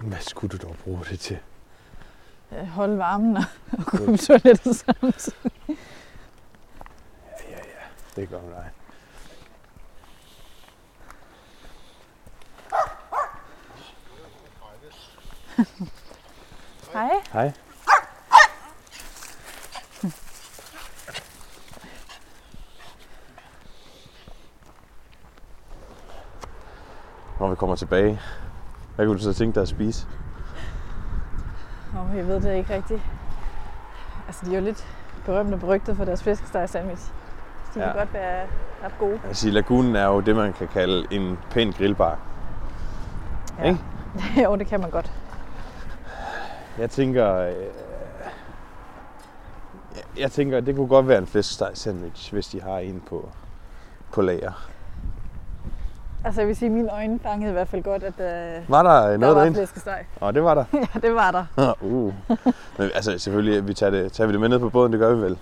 [0.00, 1.38] Hvad skulle du dog bruge det til?
[2.50, 3.44] Holde varmen og,
[3.78, 5.52] og gå på toilettet samtidig.
[8.16, 8.68] Det gør nej.
[16.92, 17.10] Hej.
[17.32, 17.52] Hej.
[27.40, 28.20] Når vi kommer tilbage,
[28.96, 30.06] hvad kunne du så tænke dig at spise?
[31.98, 33.02] Oh, jeg ved det ikke rigtigt.
[34.26, 34.86] Altså, de er jo lidt
[35.24, 37.10] berømte og berygtet for deres flæskesteg sandwich.
[37.74, 37.86] De Ja.
[37.86, 38.46] kan godt være
[38.84, 39.20] ret gode.
[39.26, 42.18] Altså, lagunen er jo det, man kan kalde en pæn grillbar.
[43.58, 43.64] Ja.
[43.68, 43.80] Ikke?
[44.44, 45.12] jo, det kan man godt.
[46.78, 47.54] Jeg tænker, øh,
[50.18, 53.28] jeg- tænker, det kunne godt være en flæskesteg sandwich, hvis de har en på,
[54.12, 54.68] på lager.
[56.24, 58.82] Altså, jeg vil sige, at mine øjne fangede i hvert fald godt, at uh, Var
[58.82, 60.06] der øh, der noget var flæskesteg.
[60.22, 60.64] Åh, det var der.
[60.94, 61.74] ja, det var der.
[61.80, 62.14] uh.
[62.78, 65.14] Men altså, selvfølgelig, vi tager, det, tager vi det med ned på båden, det gør
[65.14, 65.38] vi vel.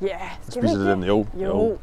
[0.00, 1.04] Ja, skal vi Spiser ikke det den?
[1.04, 1.26] Jo.
[1.34, 1.44] Jo.
[1.46, 1.78] jo.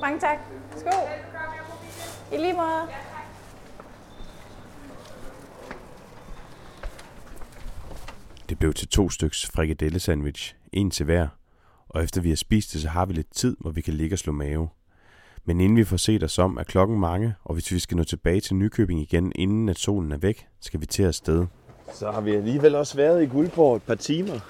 [0.00, 0.38] Mange tak.
[0.86, 1.08] Skål.
[2.32, 2.88] I lige måde.
[8.48, 11.28] Det blev til to styks frikadelle sandwich, en til hver.
[11.88, 14.14] Og efter vi har spist det, så har vi lidt tid, hvor vi kan ligge
[14.14, 14.68] og slå mave.
[15.44, 18.04] Men inden vi får set os om, er klokken mange, og hvis vi skal nå
[18.04, 21.46] tilbage til Nykøbing igen, inden at solen er væk, skal vi til afsted.
[21.92, 24.40] Så har vi alligevel også været i Guldborg et par timer.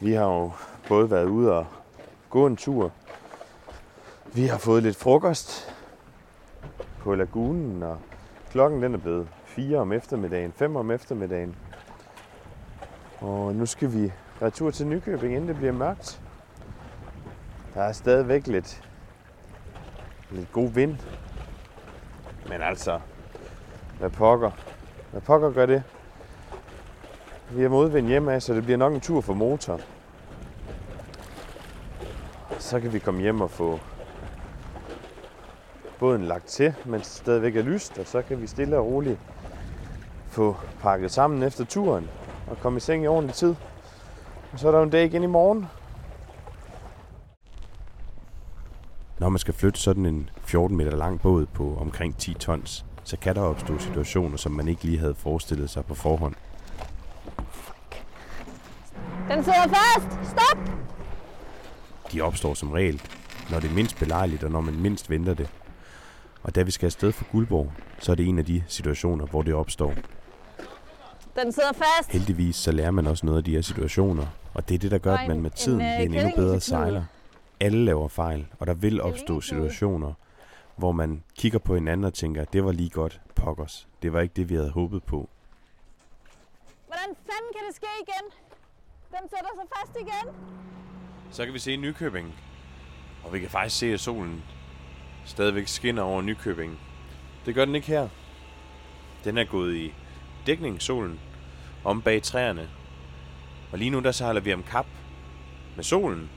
[0.00, 0.50] Vi har jo
[0.88, 1.66] både været ude og
[2.30, 2.92] gå en tur.
[4.34, 5.74] Vi har fået lidt frokost
[7.00, 7.98] på lagunen, og
[8.50, 11.56] klokken den er blevet 4 om eftermiddagen, 5 om eftermiddagen.
[13.20, 16.20] Og nu skal vi retur til Nykøbing, inden det bliver mørkt.
[17.74, 18.82] Der er stadigvæk lidt,
[20.30, 20.98] lidt god vind.
[22.48, 23.00] Men altså,
[23.98, 24.50] hvad pokker?
[25.10, 25.82] Hvad pokker gør det?
[27.50, 29.80] Vi har modvind hjemme af, så det bliver nok en tur for motor.
[32.58, 33.80] Så kan vi komme hjem og få
[35.98, 39.18] båden lagt til, det stadigvæk er lyst, og så kan vi stille og roligt
[40.28, 42.08] få pakket sammen efter turen
[42.50, 43.54] og komme i seng i ordentlig tid.
[44.52, 45.66] Og så er der jo en dag igen i morgen.
[49.18, 53.16] Når man skal flytte sådan en 14 meter lang båd på omkring 10 tons, så
[53.16, 56.34] kan der opstå situationer, som man ikke lige havde forestillet sig på forhånd.
[59.28, 60.30] Den sidder fast!
[60.30, 60.58] Stop!
[62.12, 63.02] De opstår som regel,
[63.50, 65.50] når det er mindst belejligt og når man mindst venter det.
[66.44, 69.42] Og da vi skal afsted fra Guldborg, så er det en af de situationer, hvor
[69.42, 69.94] det opstår.
[71.36, 72.10] Den sidder fast!
[72.12, 74.98] Heldigvis så lærer man også noget af de her situationer, og det er det, der
[74.98, 77.04] gør, at man en- med tiden en, øh, bliver en endnu bedre sejler.
[77.60, 80.12] Alle laver fejl, og der vil opstå situationer,
[80.76, 83.88] hvor man kigger på hinanden og tænker, det var lige godt, pokkers.
[84.02, 85.28] Det var ikke det, vi havde håbet på.
[86.86, 88.24] Hvordan fanden kan det ske igen?
[89.10, 90.34] Den sætter sig fast igen.
[91.30, 92.34] Så kan vi se Nykøbing,
[93.24, 94.42] og vi kan faktisk se, at solen
[95.24, 96.78] stadigvæk skinner over Nykøbing.
[97.46, 98.08] Det gør den ikke her.
[99.24, 99.92] Den er gået i
[100.46, 101.20] dækning, solen,
[101.84, 102.68] om bag træerne.
[103.72, 104.86] Og lige nu der sejler vi om kap
[105.76, 106.30] med solen.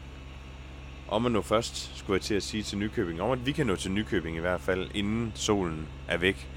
[1.07, 3.67] om at nå først, skulle jeg til at sige til Nykøbing, om at vi kan
[3.67, 6.49] nå til Nykøbing i hvert fald, inden solen er væk.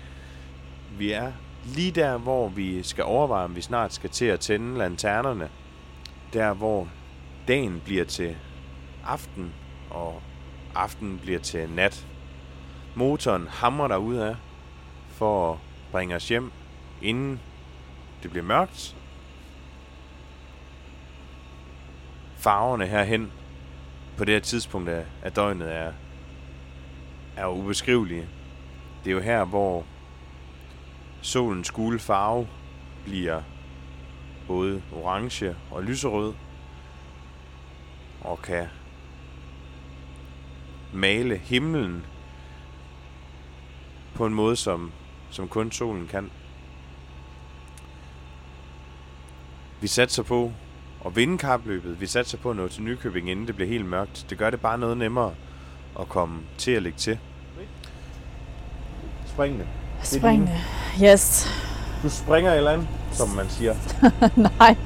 [0.98, 1.32] Vi er
[1.64, 5.50] lige der, hvor vi skal overveje, om vi snart skal til at tænde lanternerne.
[6.32, 6.88] Der, hvor
[7.48, 8.36] dagen bliver til
[9.04, 9.52] aften,
[9.90, 10.22] og
[10.74, 12.06] aften bliver til nat.
[12.94, 14.36] Motoren hamrer der ud af
[15.08, 15.58] for at
[15.92, 16.52] bringe os hjem,
[17.02, 17.40] inden
[18.22, 18.96] det bliver mørkt.
[22.36, 23.32] Farverne herhen
[24.16, 25.92] på det her tidspunkt af, af døgnet er,
[27.36, 28.28] er ubeskrivelige.
[29.04, 29.84] Det er jo her, hvor
[31.22, 32.48] solens gule farve
[33.04, 33.42] bliver
[34.46, 36.34] både orange og lyserød
[38.20, 38.66] og kan
[40.92, 42.06] male himlen
[44.14, 44.92] på en måde, som,
[45.30, 46.30] som kun solen kan.
[49.80, 50.52] Vi satser på
[51.06, 52.00] at vinde kapløbet.
[52.00, 54.26] Vi satser på at nå til Nykøbing, inden det bliver helt mørkt.
[54.30, 55.34] Det gør det bare noget nemmere
[56.00, 57.18] at komme til at lægge til.
[59.26, 59.66] Springende.
[60.02, 60.52] Springende.
[61.04, 61.48] Yes.
[62.02, 63.74] Du springer et eller andet, som man siger.
[64.58, 64.76] Nej.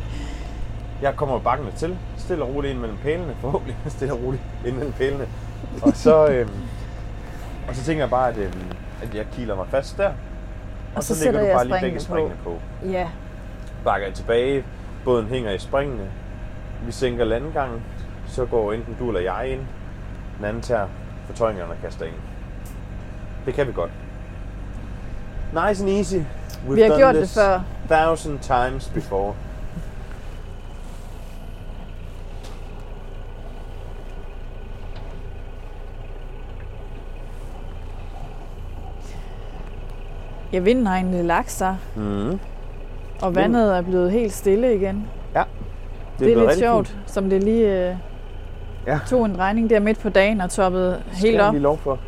[1.03, 4.75] Jeg kommer bakkende til, stille og roligt ind mellem pælene, forhåbentlig stille og roligt ind
[4.75, 5.29] mellem pælene.
[5.83, 6.51] Og så, øhm,
[7.69, 8.53] og så tænker jeg bare, at, øhm,
[9.09, 10.09] at jeg kiler mig fast der.
[10.09, 10.15] Og,
[10.95, 12.89] Og så, så lægger du bare lige begge springene springene på.
[12.91, 13.09] Ja.
[13.85, 14.65] Bakker jeg tilbage,
[15.05, 16.11] båden hænger i springene.
[16.87, 17.83] Vi sænker landgangen,
[18.27, 19.61] så går enten du eller jeg ind.
[20.39, 20.87] Den anden tager
[21.27, 22.15] fortøjningerne og kaster ind.
[23.47, 23.91] Det kan vi godt.
[25.53, 26.17] Nice and easy.
[26.17, 27.61] We've Vi har done gjort det this før.
[27.91, 29.35] Thousand times before.
[40.55, 42.39] Ja, vinden har egentlig lagt sig, Mm.
[43.23, 45.07] og vandet er blevet helt stille igen.
[45.35, 45.43] Ja.
[46.19, 47.11] Det, det er lidt sjovt, fint.
[47.11, 47.97] som det lige øh,
[48.87, 48.99] Ja.
[49.07, 51.53] tog en drejning der midt på dagen og toppede helt jeg op.
[51.53, 51.99] lige lov for.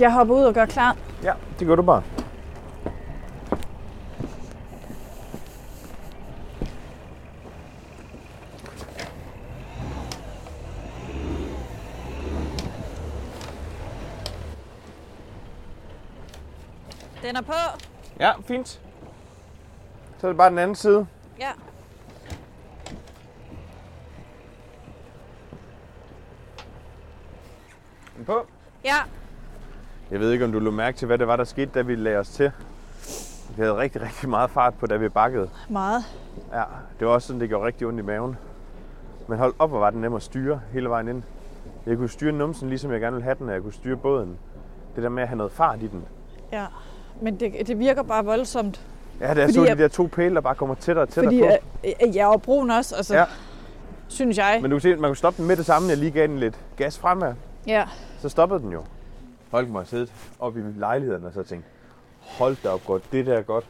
[0.00, 0.96] Jeg hopper ud og gør klar.
[1.24, 2.02] Ja, det gør du bare.
[17.22, 17.52] Den er på.
[18.20, 18.80] Ja, fint.
[20.18, 21.06] Så er det bare den anden side.
[21.38, 21.50] Ja.
[28.16, 28.46] Den på.
[28.84, 28.96] Ja.
[30.10, 31.94] Jeg ved ikke, om du lå mærke til, hvad det var, der skete, da vi
[31.94, 32.52] lagde os til.
[33.56, 35.50] Vi havde rigtig, rigtig meget fart på, da vi bakkede.
[35.68, 36.04] Meget.
[36.52, 36.62] Ja,
[36.98, 38.36] det var også sådan, det gjorde rigtig ondt i maven.
[39.28, 41.22] Men hold op, hvor var den nem at styre hele vejen ind.
[41.86, 44.38] Jeg kunne styre numsen, ligesom jeg gerne ville have den, og jeg kunne styre båden.
[44.96, 46.04] Det der med at have noget fart i den.
[46.52, 46.66] Ja.
[47.20, 48.80] Men det, det virker bare voldsomt.
[49.20, 51.08] Ja, da jeg Fordi så jeg- de der to pæle, der bare kommer tættere og
[51.08, 51.46] tættere Fordi på.
[51.84, 53.20] øh, øh, jeg er brun også, altså, Ja.
[53.20, 53.26] ja.
[54.08, 54.58] synes jeg.
[54.62, 55.88] Men du kan se, man kunne stoppe den med det samme.
[55.88, 57.34] Jeg lige gav den lidt gas fremad.
[57.66, 57.84] Ja.
[58.20, 58.82] Så stoppede den jo.
[59.50, 61.64] Folk må have siddet oppe i lejligheden og så tænkt,
[62.20, 63.64] hold da op godt, det der er godt.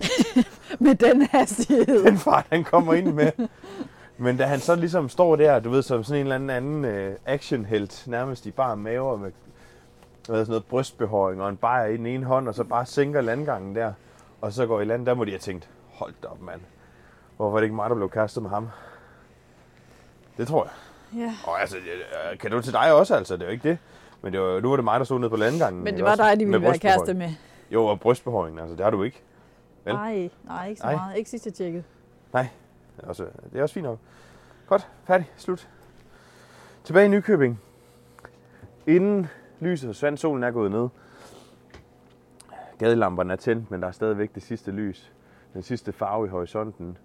[0.78, 2.04] Med den hastighed.
[2.04, 3.30] Den fart, han kommer ind med.
[4.18, 6.50] Men da han så ligesom står der, du ved, som sådan en eller anden,
[6.82, 9.30] anden uh, actionhelt, nærmest i bare maver med
[10.26, 13.74] sådan noget brystbehåring og en bajer i den ene hånd, og så bare sænker landgangen
[13.74, 13.92] der,
[14.40, 16.60] og så går i land, der må de have tænkt, hold da op mand,
[17.36, 18.68] hvorfor er det ikke mig, der blev kastet med ham?
[20.36, 20.72] Det tror jeg.
[21.20, 21.34] Ja.
[21.46, 23.78] Og altså, øh, kan du til dig også, altså, det er jo ikke det.
[24.22, 25.84] Men det var, nu var det mig, der stod nede på landgangen.
[25.84, 26.22] Men det var også?
[26.22, 27.30] dig, de ville være kæreste med.
[27.70, 29.22] Jo, og brystbehåringen, altså, det har du ikke.
[29.84, 29.94] Vel?
[29.94, 30.94] Nej, nej, ikke så Nej.
[30.94, 31.16] meget.
[31.16, 31.84] Ikke sidst jeg tjekkede.
[33.08, 33.98] Altså, det er også fint nok.
[34.66, 35.68] Godt, færdig, slut.
[36.84, 37.60] Tilbage i Nykøbing.
[38.86, 39.28] Inden
[39.60, 40.88] lyset forsvandt, solen er gået ned.
[42.78, 45.12] Gadelamperne er tændt, men der er stadigvæk det sidste lys.
[45.54, 46.98] Den sidste farve i horisonten.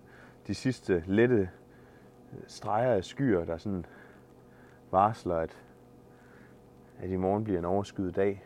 [0.48, 1.36] De sidste lette
[2.34, 3.86] øh, streger af skyer, der sådan
[4.92, 5.58] varsler, at,
[7.00, 8.44] at i morgen bliver en overskyet dag.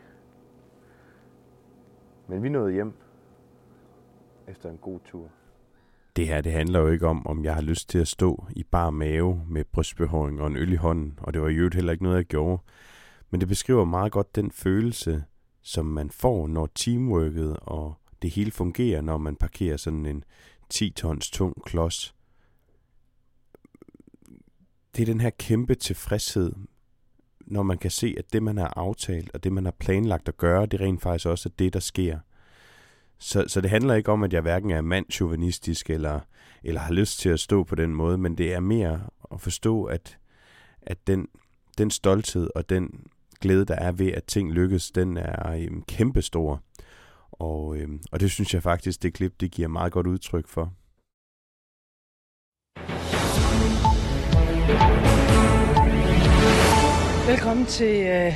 [2.26, 2.92] Men vi nåede hjem
[4.48, 5.28] efter en god tur.
[6.16, 8.62] Det her, det handler jo ikke om, om jeg har lyst til at stå i
[8.62, 11.92] bar mave med brystbehåring og en øl i hånden, og det var i øvrigt heller
[11.92, 12.62] ikke noget, jeg gjorde.
[13.30, 15.24] Men det beskriver meget godt den følelse,
[15.62, 20.24] som man får, når teamworket og det hele fungerer, når man parkerer sådan en
[20.68, 22.14] 10 tons tung klods.
[24.96, 26.52] Det er den her kæmpe tilfredshed,
[27.40, 30.36] når man kan se, at det, man har aftalt, og det, man har planlagt at
[30.36, 32.18] gøre, det rent faktisk også er det, der sker.
[33.18, 36.20] Så, så det handler ikke om, at jeg hverken er mandsjuvenistisk eller,
[36.62, 39.84] eller har lyst til at stå på den måde, men det er mere at forstå,
[39.84, 40.18] at,
[40.82, 41.28] at den,
[41.78, 43.06] den stolthed og den
[43.40, 46.62] glæde, der er ved, at ting lykkes, den er øhm, kæmpestor.
[47.32, 50.72] Og, øhm, og det synes jeg faktisk, det klip, det giver meget godt udtryk for.
[57.30, 58.32] Velkommen til øh,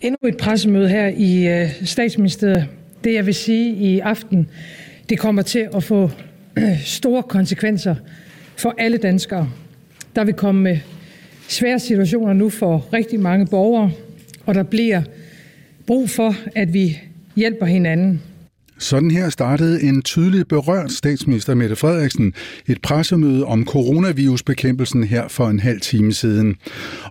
[0.00, 2.68] endnu et pressemøde her i øh, statsministeriet.
[3.04, 4.48] Det jeg vil sige i aften,
[5.08, 6.10] det kommer til at få
[6.58, 7.94] øh, store konsekvenser
[8.56, 9.48] for alle danskere.
[10.16, 10.78] Der vil komme øh,
[11.48, 13.90] svære situationer nu for rigtig mange borgere,
[14.46, 15.02] og der bliver
[15.86, 16.98] brug for, at vi
[17.36, 18.22] hjælper hinanden.
[18.82, 22.34] Sådan her startede en tydeligt berørt statsminister Mette Frederiksen
[22.66, 26.56] et pressemøde om coronavirusbekæmpelsen her for en halv time siden.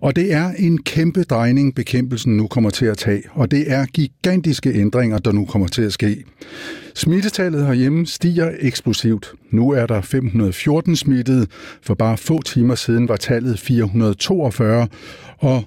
[0.02, 3.86] Og det er en kæmpe drejning, bekæmpelsen nu kommer til at tage, og det er
[3.86, 6.24] gigantiske ændringer, der nu kommer til at ske.
[6.96, 9.32] Smittetallet herhjemme stiger eksplosivt.
[9.52, 11.48] Nu er der 514 smittede.
[11.82, 14.88] For bare få timer siden var tallet 442,
[15.38, 15.64] og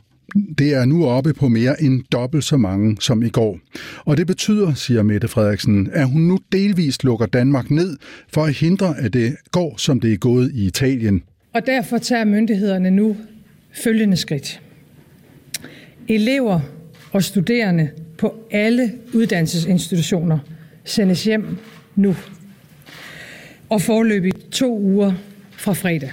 [0.59, 3.59] det er nu oppe på mere end dobbelt så mange som i går.
[4.05, 7.97] Og det betyder, siger Mette Frederiksen, at hun nu delvist lukker Danmark ned
[8.29, 11.23] for at hindre, at det går, som det er gået i Italien.
[11.55, 13.17] Og derfor tager myndighederne nu
[13.85, 14.61] følgende skridt.
[16.09, 16.61] Elever
[17.13, 20.39] og studerende på alle uddannelsesinstitutioner
[20.85, 21.57] sendes hjem
[21.97, 22.17] nu.
[23.69, 25.13] Og forløbig to uger
[25.57, 26.11] fra fredag.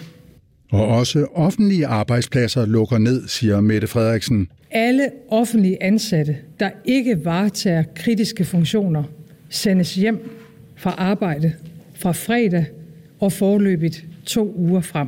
[0.71, 4.47] Og også offentlige arbejdspladser lukker ned, siger Mette Frederiksen.
[4.71, 9.03] Alle offentlige ansatte, der ikke varetager kritiske funktioner,
[9.49, 10.29] sendes hjem
[10.77, 11.53] fra arbejde
[11.95, 12.65] fra fredag
[13.19, 15.07] og forløbigt to uger frem.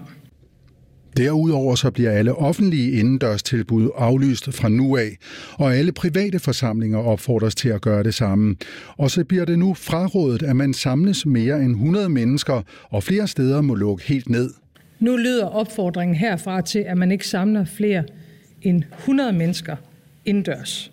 [1.18, 5.18] Derudover så bliver alle offentlige indendørstilbud aflyst fra nu af,
[5.54, 8.56] og alle private forsamlinger opfordres til at gøre det samme.
[8.98, 13.28] Og så bliver det nu frarådet, at man samles mere end 100 mennesker, og flere
[13.28, 14.50] steder må lukke helt ned.
[15.04, 18.04] Nu lyder opfordringen herfra til, at man ikke samler flere
[18.62, 19.76] end 100 mennesker
[20.26, 20.92] indendørs.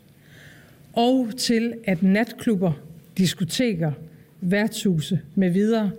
[0.92, 2.72] Og til, at natklubber,
[3.18, 3.92] diskoteker,
[4.40, 5.90] værtshuse med videre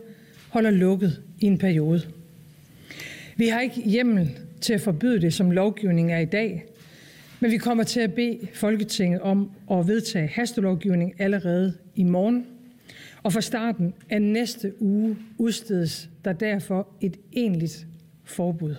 [0.50, 2.02] holder lukket i en periode.
[3.36, 4.30] Vi har ikke hjemmel
[4.62, 6.66] til at forbyde det, som lovgivningen er i dag,
[7.40, 12.46] men vi kommer til at bede Folketinget om at vedtage hastelovgivning allerede i morgen.
[13.24, 17.88] Og fra starten af næste uge udstedes der derfor et enligt
[18.24, 18.76] forbud.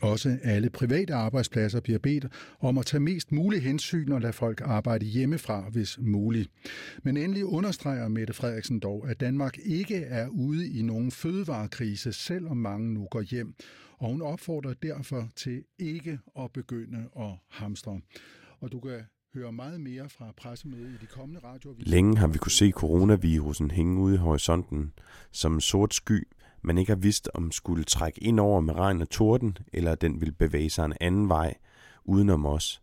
[0.00, 2.26] Også alle private arbejdspladser bliver bedt
[2.60, 6.50] om at tage mest mulig hensyn og lade folk arbejde hjemmefra, hvis muligt.
[7.02, 12.56] Men endelig understreger Mette Frederiksen dog, at Danmark ikke er ude i nogen fødevarekrise, selvom
[12.56, 13.54] mange nu går hjem.
[13.98, 18.00] Og hun opfordrer derfor til ikke at begynde at hamstre.
[18.60, 19.00] Og du kan
[19.34, 21.90] høre meget mere fra pressemødet i de kommende radioaviser.
[21.90, 24.92] Længe har vi kunne se coronavirusen hænge ude i horisonten
[25.32, 26.28] som en sort sky,
[26.62, 30.20] man ikke har vidst, om skulle trække ind over med regn og torden, eller den
[30.20, 31.54] vil bevæge sig en anden vej
[32.04, 32.82] udenom os.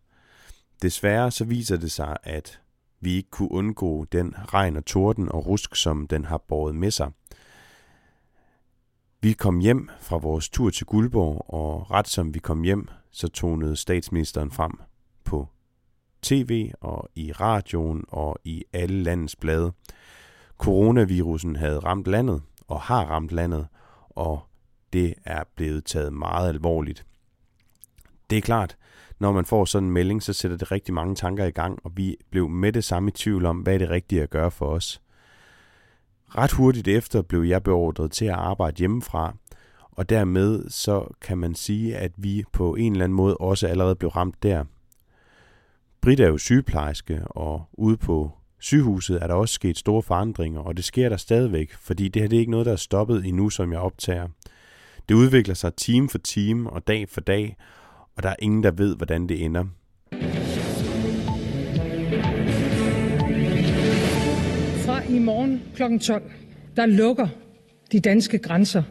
[0.81, 2.61] Desværre så viser det sig, at
[2.99, 6.91] vi ikke kunne undgå den regn og torden og rusk, som den har båret med
[6.91, 7.11] sig.
[9.21, 13.27] Vi kom hjem fra vores tur til Guldborg, og ret som vi kom hjem, så
[13.27, 14.71] tonede statsministeren frem
[15.23, 15.47] på
[16.21, 19.71] tv og i radioen og i alle landets blade.
[20.57, 23.67] Coronavirusen havde ramt landet, og har ramt landet,
[24.09, 24.41] og
[24.93, 27.05] det er blevet taget meget alvorligt.
[28.29, 28.77] Det er klart,
[29.19, 31.91] når man får sådan en melding, så sætter det rigtig mange tanker i gang, og
[31.95, 34.65] vi blev med det samme i tvivl om, hvad er det rigtige at gøre for
[34.65, 35.01] os.
[36.37, 39.35] Ret hurtigt efter blev jeg beordret til at arbejde hjemmefra,
[39.91, 43.95] og dermed så kan man sige, at vi på en eller anden måde også allerede
[43.95, 44.65] blev ramt der.
[46.01, 48.31] Britt er jo sygeplejerske, og ude på
[48.65, 52.29] sygehuset er der også sket store forandringer, og det sker der stadigvæk, fordi det her
[52.29, 54.27] det er ikke noget, der er stoppet endnu, som jeg optager.
[55.09, 57.57] Det udvikler sig time for time og dag for dag,
[58.15, 59.65] og der er ingen, der ved, hvordan det ender.
[64.85, 65.97] Fra i morgen kl.
[66.01, 66.31] 12,
[66.75, 67.27] der lukker
[67.91, 68.83] de danske grænser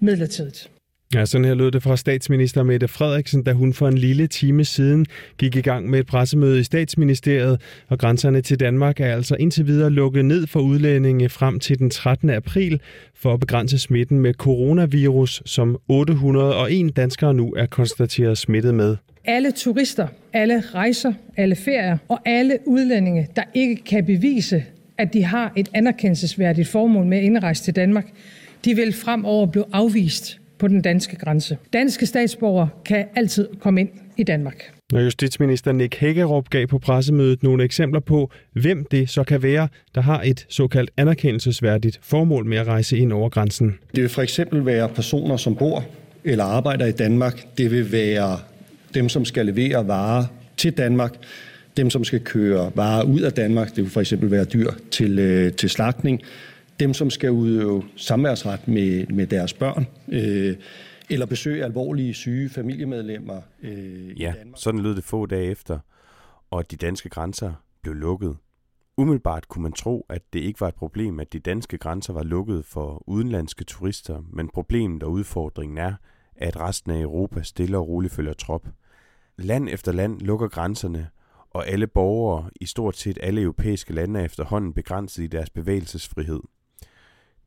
[0.00, 0.73] midlertidigt.
[1.14, 4.64] Ja, sådan her lød det fra statsminister Mette Frederiksen, da hun for en lille time
[4.64, 5.06] siden
[5.38, 9.66] gik i gang med et pressemøde i statsministeriet, og grænserne til Danmark er altså indtil
[9.66, 12.30] videre lukket ned for udlændinge frem til den 13.
[12.30, 12.80] april
[13.14, 18.96] for at begrænse smitten med coronavirus, som 801 danskere nu er konstateret smittet med.
[19.24, 24.64] Alle turister, alle rejser, alle ferier og alle udlændinge, der ikke kan bevise,
[24.98, 28.06] at de har et anerkendelsesværdigt formål med at indrejse til Danmark,
[28.64, 31.58] de vil fremover blive afvist på den danske grænse.
[31.72, 34.72] Danske statsborgere kan altid komme ind i Danmark.
[34.92, 39.68] Når justitsminister Nick Hækkerup gav på pressemødet nogle eksempler på, hvem det så kan være,
[39.94, 43.78] der har et såkaldt anerkendelsesværdigt formål med at rejse ind over grænsen.
[43.94, 45.84] Det vil for eksempel være personer, som bor
[46.24, 47.46] eller arbejder i Danmark.
[47.58, 48.38] Det vil være
[48.94, 50.24] dem, som skal levere varer
[50.56, 51.12] til Danmark.
[51.76, 55.18] dem, som skal køre varer ud af Danmark, det vil for eksempel være dyr til,
[55.18, 56.20] øh, til slagtning,
[56.80, 60.56] dem, som skal udøve samværsret med, med deres børn, øh,
[61.10, 64.56] eller besøge alvorlige syge familiemedlemmer øh, Ja, i Danmark.
[64.56, 65.78] sådan lød det få dage efter,
[66.50, 67.52] og de danske grænser
[67.82, 68.36] blev lukket.
[68.96, 72.22] Umiddelbart kunne man tro, at det ikke var et problem, at de danske grænser var
[72.22, 75.94] lukket for udenlandske turister, men problemet og udfordringen er,
[76.36, 78.68] at resten af Europa stille og roligt følger trop.
[79.38, 81.08] Land efter land lukker grænserne,
[81.50, 86.40] og alle borgere i stort set alle europæiske lande er efterhånden begrænset i deres bevægelsesfrihed.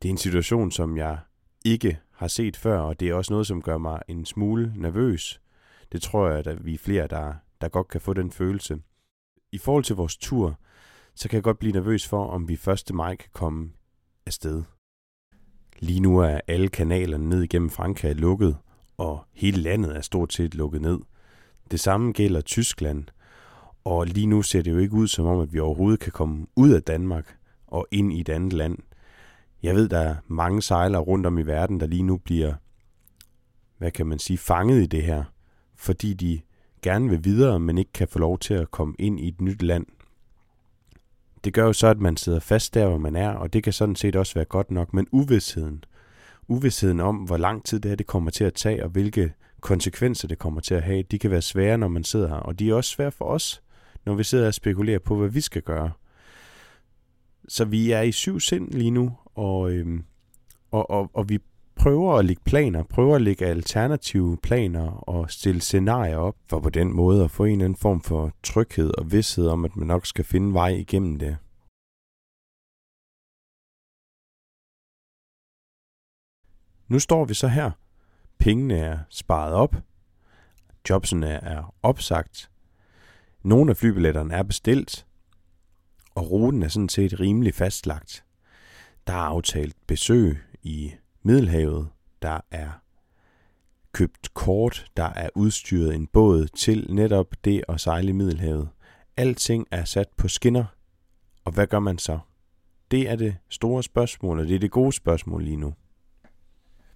[0.01, 1.17] Det er en situation, som jeg
[1.65, 5.41] ikke har set før, og det er også noget, som gør mig en smule nervøs.
[5.91, 8.79] Det tror jeg, at vi er flere, der, der godt kan få den følelse.
[9.51, 10.59] I forhold til vores tur,
[11.15, 12.83] så kan jeg godt blive nervøs for, om vi 1.
[12.93, 13.71] maj kan komme
[14.25, 14.63] afsted.
[15.79, 18.57] Lige nu er alle kanalerne ned igennem Frankrig lukket,
[18.97, 20.99] og hele landet er stort set lukket ned.
[21.71, 23.05] Det samme gælder Tyskland,
[23.83, 26.47] og lige nu ser det jo ikke ud som om, at vi overhovedet kan komme
[26.55, 27.37] ud af Danmark
[27.67, 28.77] og ind i et andet land.
[29.64, 32.53] Jeg ved, der er mange sejlere rundt om i verden, der lige nu bliver,
[33.78, 35.24] hvad kan man sige, fanget i det her,
[35.76, 36.41] fordi de
[36.82, 39.62] gerne vil videre, men ikke kan få lov til at komme ind i et nyt
[39.62, 39.86] land.
[41.43, 43.74] Det gør jo så, at man sidder fast der, hvor man er, og det kan
[43.74, 45.84] sådan set også være godt nok, men uvidsheden,
[46.47, 50.28] uvidsheden om, hvor lang tid det her det kommer til at tage, og hvilke konsekvenser
[50.28, 52.70] det kommer til at have, de kan være svære, når man sidder her, og de
[52.70, 53.62] er også svære for os,
[54.05, 55.91] når vi sidder og spekulerer på, hvad vi skal gøre.
[57.47, 60.05] Så vi er i syv sind lige nu, og, øhm,
[60.71, 61.39] og, og, og vi
[61.75, 66.69] prøver at lægge planer, prøver at lægge alternative planer og stille scenarier op, for på
[66.69, 69.88] den måde at få en eller anden form for tryghed og vidshed om, at man
[69.88, 71.38] nok skal finde vej igennem det.
[76.88, 77.71] Nu står vi så her.
[78.39, 79.75] Pengene er sparet op.
[80.89, 82.51] Jobsene er opsagt.
[83.43, 85.07] Nogle af flybilletterne er bestilt.
[86.15, 88.26] Og ruten er sådan set rimelig fastlagt.
[89.08, 90.93] Der er aftalt besøg i
[91.24, 91.89] Middelhavet.
[92.22, 92.70] Der er
[93.91, 98.70] købt kort, der er udstyret en båd til netop det at sejle i Middelhavet.
[99.18, 100.66] Alting er sat på skinner.
[101.45, 102.20] Og hvad gør man så?
[102.91, 105.74] Det er det store spørgsmål, og det er det gode spørgsmål lige nu.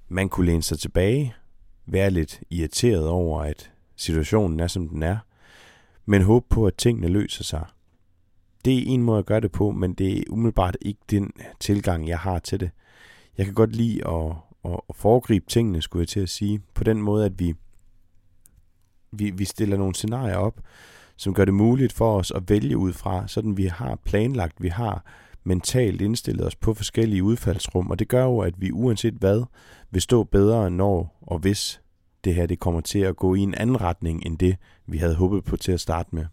[0.08, 1.36] Man kunne læne sig tilbage,
[1.86, 5.18] være lidt irriteret over, at situationen er, som den er,
[6.06, 7.66] men håbe på, at tingene løser sig.
[8.66, 12.08] Det er en måde at gøre det på, men det er umiddelbart ikke den tilgang,
[12.08, 12.70] jeg har til det.
[13.38, 14.34] Jeg kan godt lide at,
[14.66, 17.54] at, at foregribe tingene, skulle jeg til at sige, på den måde, at vi,
[19.12, 20.62] vi, vi stiller nogle scenarier op,
[21.18, 24.68] som gør det muligt for os at vælge ud fra, sådan vi har planlagt, vi
[24.68, 25.06] har
[25.44, 29.44] mentalt indstillet os på forskellige udfaldsrum, og det gør jo, at vi uanset hvad,
[29.92, 31.82] vil stå bedre når og hvis
[32.24, 34.58] det her det kommer til at gå i en anden retning end det,
[34.88, 36.26] vi havde håbet på til at starte med.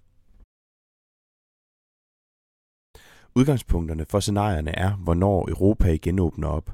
[3.39, 6.71] Udgangspunkterne for scenarierne er, hvornår Europa igen åbner op.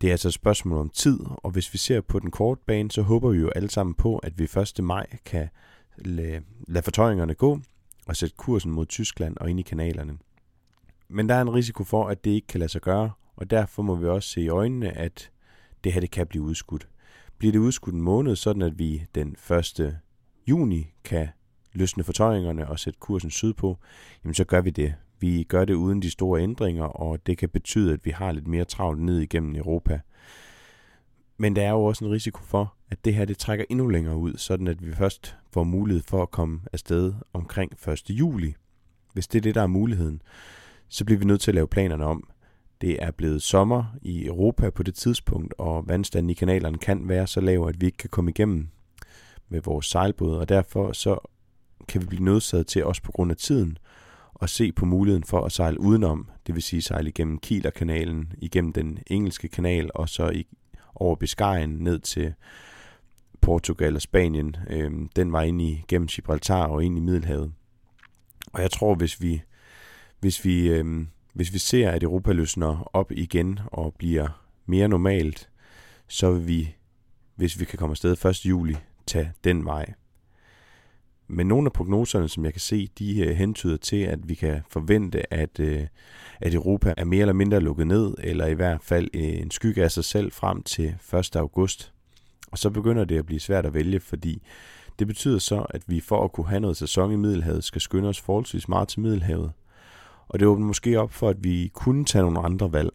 [0.00, 2.90] Det er altså et spørgsmål om tid, og hvis vi ser på den korte bane,
[2.90, 4.84] så håber vi jo alle sammen på, at vi 1.
[4.84, 5.48] maj kan
[5.96, 7.60] lade, lade fortøjningerne gå
[8.06, 10.18] og sætte kursen mod Tyskland og ind i kanalerne.
[11.08, 13.82] Men der er en risiko for, at det ikke kan lade sig gøre, og derfor
[13.82, 15.30] må vi også se i øjnene, at
[15.84, 16.88] det her det kan blive udskudt.
[17.38, 19.36] Bliver det udskudt en måned, sådan at vi den
[19.78, 19.98] 1.
[20.46, 21.28] juni kan
[21.72, 23.78] løsne fortøjningerne og sætte kursen sydpå,
[24.24, 24.94] jamen så gør vi det.
[25.20, 28.46] Vi gør det uden de store ændringer, og det kan betyde, at vi har lidt
[28.46, 30.00] mere travlt ned igennem Europa.
[31.38, 34.16] Men der er jo også en risiko for, at det her det trækker endnu længere
[34.16, 38.02] ud, sådan at vi først får mulighed for at komme afsted omkring 1.
[38.10, 38.54] juli.
[39.12, 40.22] Hvis det er det, der er muligheden,
[40.88, 42.28] så bliver vi nødt til at lave planerne om.
[42.80, 47.26] Det er blevet sommer i Europa på det tidspunkt, og vandstanden i kanalerne kan være
[47.26, 48.68] så lav, at vi ikke kan komme igennem
[49.48, 51.18] med vores sejlbåd, og derfor så
[51.88, 53.78] kan vi blive nødsaget til, også på grund af tiden,
[54.40, 58.72] og se på muligheden for at sejle udenom, det vil sige sejle igennem Kielerkanalen, igennem
[58.72, 60.46] den engelske kanal, og så i,
[60.94, 62.34] over Biscayen ned til
[63.40, 64.56] Portugal og Spanien.
[64.70, 67.52] Øhm, den var ind i gennem Gibraltar og ind i Middelhavet.
[68.52, 69.42] Og jeg tror, hvis vi,
[70.20, 75.50] hvis vi, øhm, hvis vi ser, at Europa løsner op igen og bliver mere normalt,
[76.08, 76.74] så vil vi,
[77.34, 78.46] hvis vi kan komme afsted 1.
[78.46, 78.76] juli,
[79.06, 79.92] tage den vej.
[81.28, 84.60] Men nogle af prognoserne, som jeg kan se, de øh, hentyder til, at vi kan
[84.70, 85.86] forvente, at, øh,
[86.40, 89.84] at Europa er mere eller mindre lukket ned, eller i hvert fald øh, en skygge
[89.84, 91.36] af sig selv frem til 1.
[91.36, 91.92] august.
[92.50, 94.42] Og så begynder det at blive svært at vælge, fordi
[94.98, 98.08] det betyder så, at vi for at kunne have noget sæson i Middelhavet, skal skynde
[98.08, 99.52] os forholdsvis meget til Middelhavet.
[100.28, 102.90] Og det åbner måske op for, at vi kunne tage nogle andre valg.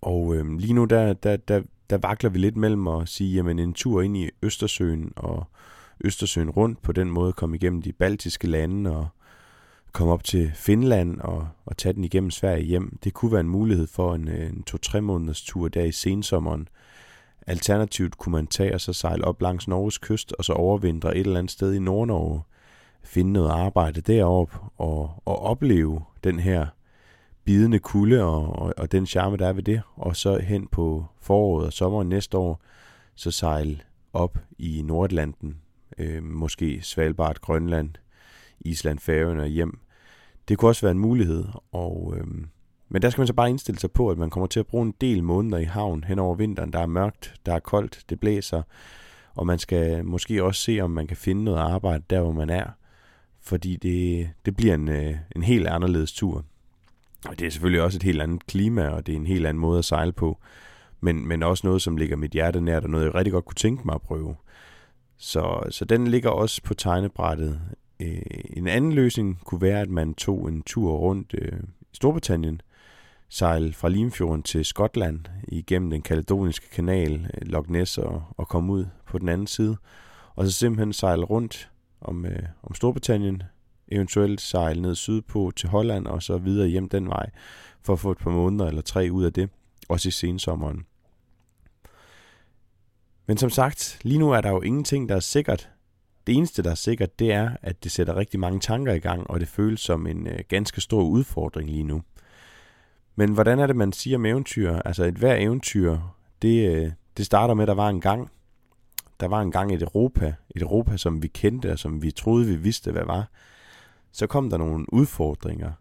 [0.00, 3.58] Og øhm, lige nu, der, der, der, der vakler vi lidt mellem at sige, jamen
[3.58, 5.46] en tur ind i Østersøen og
[6.04, 9.08] Østersøen rundt på den måde, komme igennem de baltiske lande og
[9.92, 12.98] komme op til Finland og, og tage den igennem Sverige hjem.
[13.04, 16.68] Det kunne være en mulighed for en, øh, en to-tre måneders tur der i sensommeren.
[17.46, 21.26] Alternativt kunne man tage og så sejle op langs Norges kyst og så overvintre et
[21.26, 22.42] eller andet sted i Nordnorge,
[23.02, 26.66] finde noget arbejde derop og, og opleve den her
[27.44, 31.04] bidende kulde og, og, og den charme, der er ved det, og så hen på
[31.20, 32.60] foråret og sommeren næste år,
[33.14, 33.80] så sejle
[34.12, 35.56] op i Nordatlanten,
[35.98, 37.90] øh, måske Svalbard, Grønland,
[38.60, 39.78] Island, Færøerne og hjem.
[40.48, 42.26] Det kunne også være en mulighed, og, øh,
[42.88, 44.86] men der skal man så bare indstille sig på, at man kommer til at bruge
[44.86, 46.72] en del måneder i havn hen over vinteren.
[46.72, 48.62] Der er mørkt, der er koldt, det blæser,
[49.34, 52.50] og man skal måske også se, om man kan finde noget arbejde der, hvor man
[52.50, 52.66] er,
[53.40, 56.44] fordi det, det bliver en, øh, en helt anderledes tur.
[57.28, 59.60] Og det er selvfølgelig også et helt andet klima, og det er en helt anden
[59.60, 60.38] måde at sejle på.
[61.00, 63.54] Men, men også noget, som ligger mit hjerte nært, og noget, jeg rigtig godt kunne
[63.54, 64.36] tænke mig at prøve.
[65.18, 67.60] Så, så den ligger også på tegnebrættet.
[68.00, 68.22] Øh,
[68.56, 71.58] en anden løsning kunne være, at man tog en tur rundt øh,
[71.92, 72.60] i Storbritannien,
[73.28, 78.72] sejle fra Limfjorden til Skotland igennem den kaledoniske kanal, øh, Loch Ness, og, og komme
[78.72, 79.76] ud på den anden side.
[80.34, 83.42] Og så simpelthen sejle rundt om, øh, om Storbritannien,
[83.88, 87.30] eventuelt sejle ned sydpå til Holland og så videre hjem den vej,
[87.82, 89.50] for at få et par måneder eller tre ud af det,
[89.88, 90.86] også i sensommeren.
[93.26, 95.70] Men som sagt, lige nu er der jo ingenting, der er sikkert.
[96.26, 99.30] Det eneste, der er sikkert, det er, at det sætter rigtig mange tanker i gang,
[99.30, 102.02] og det føles som en øh, ganske stor udfordring lige nu.
[103.16, 104.72] Men hvordan er det, man siger om eventyr?
[104.84, 105.98] Altså et hver eventyr,
[106.42, 108.30] det, øh, det starter med, at der var en gang.
[109.20, 112.46] Der var en gang et Europa, et Europa, som vi kendte, og som vi troede,
[112.46, 113.26] vi vidste, hvad var
[114.16, 115.72] så kom der nogle udfordringer.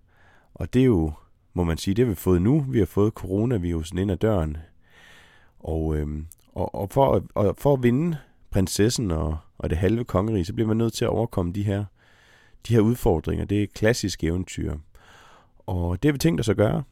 [0.54, 1.12] Og det er jo,
[1.54, 2.66] må man sige, det har vi fået nu.
[2.70, 4.58] Vi har fået coronavirusen ind ad døren.
[5.60, 8.18] Og, øhm, og, og, for, og for at vinde
[8.50, 11.86] prinsessen og, og det halve kongerige, så bliver man nødt til at overkomme de her,
[12.68, 13.46] de her udfordringer.
[13.46, 14.74] Det er klassisk eventyr.
[15.60, 16.84] Og det har vi tænkt os at gøre.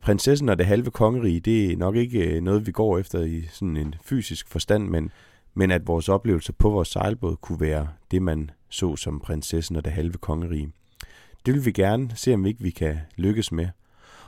[0.00, 3.42] Prinsessen og det halve kongerige, det er nok ikke øh, noget, vi går efter i
[3.50, 5.10] sådan en fysisk forstand, men,
[5.54, 9.84] men at vores oplevelse på vores sejlbåd kunne være det, man så som prinsessen og
[9.84, 10.72] det halve kongerige.
[11.46, 13.68] Det vil vi gerne se, om ikke vi kan lykkes med.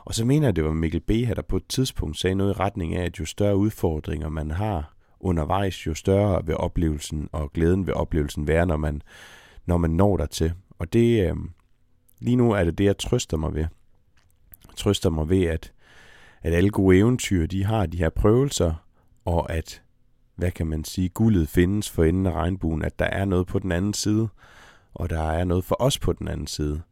[0.06, 1.10] Og så mener jeg, det var Mikkel B.
[1.10, 4.94] der på et tidspunkt sagde noget i retning af, at jo større udfordringer man har
[5.20, 9.02] undervejs, jo større vil oplevelsen og glæden ved oplevelsen være, når man,
[9.66, 10.52] når man når dertil.
[10.78, 11.36] Og det, øh,
[12.18, 13.66] lige nu er det det, jeg trøster mig ved.
[14.68, 15.72] Jeg trøster mig ved, at,
[16.42, 18.74] at alle gode eventyr, de har de her prøvelser,
[19.24, 19.82] og at
[20.36, 23.58] hvad kan man sige, guldet findes for enden af regnbuen, at der er noget på
[23.58, 24.28] den anden side,
[24.94, 26.82] og der er noget for os på den anden side.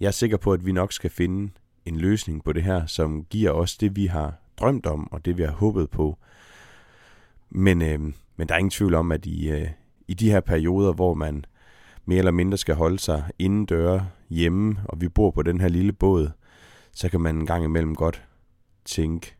[0.00, 1.50] Jeg er sikker på, at vi nok skal finde
[1.86, 5.38] en løsning på det her, som giver os det, vi har drømt om, og det,
[5.38, 6.18] vi har håbet på.
[7.50, 8.00] Men, øh,
[8.36, 9.68] men der er ingen tvivl om, at i, øh,
[10.08, 11.44] i de her perioder, hvor man
[12.04, 15.68] mere eller mindre skal holde sig inden døre hjemme, og vi bor på den her
[15.68, 16.30] lille båd,
[16.92, 18.24] så kan man en gang imellem godt
[18.84, 19.34] tænke,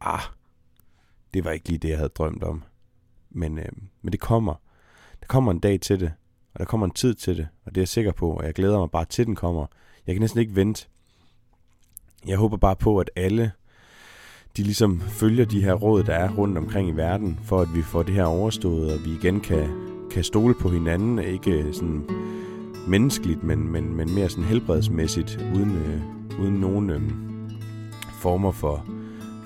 [0.00, 0.20] ah,
[1.34, 2.62] det var ikke lige det, jeg havde drømt om.
[3.30, 4.54] Men, øh, men det kommer.
[5.20, 6.12] Der kommer en dag til det,
[6.54, 8.54] og der kommer en tid til det, og det er jeg sikker på, og jeg
[8.54, 9.66] glæder mig bare til, den kommer.
[10.06, 10.88] Jeg kan næsten ikke vente.
[12.26, 13.52] Jeg håber bare på, at alle
[14.56, 17.82] de ligesom følger de her råd, der er rundt omkring i verden, for at vi
[17.82, 19.68] får det her overstået, og vi igen kan,
[20.10, 22.04] kan stole på hinanden, ikke sådan
[22.88, 26.00] menneskeligt, men, men, men mere sådan helbredsmæssigt, uden, øh,
[26.40, 27.02] uden nogen øh,
[28.20, 28.84] former for,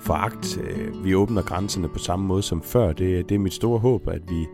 [0.01, 0.61] foragt.
[0.62, 2.93] Øh, vi åbner grænserne på samme måde som før.
[2.93, 4.47] Det, det er mit store håb, at vi,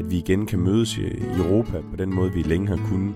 [0.00, 1.02] at vi igen kan mødes i
[1.38, 3.14] Europa på den måde, vi længe har kunnet.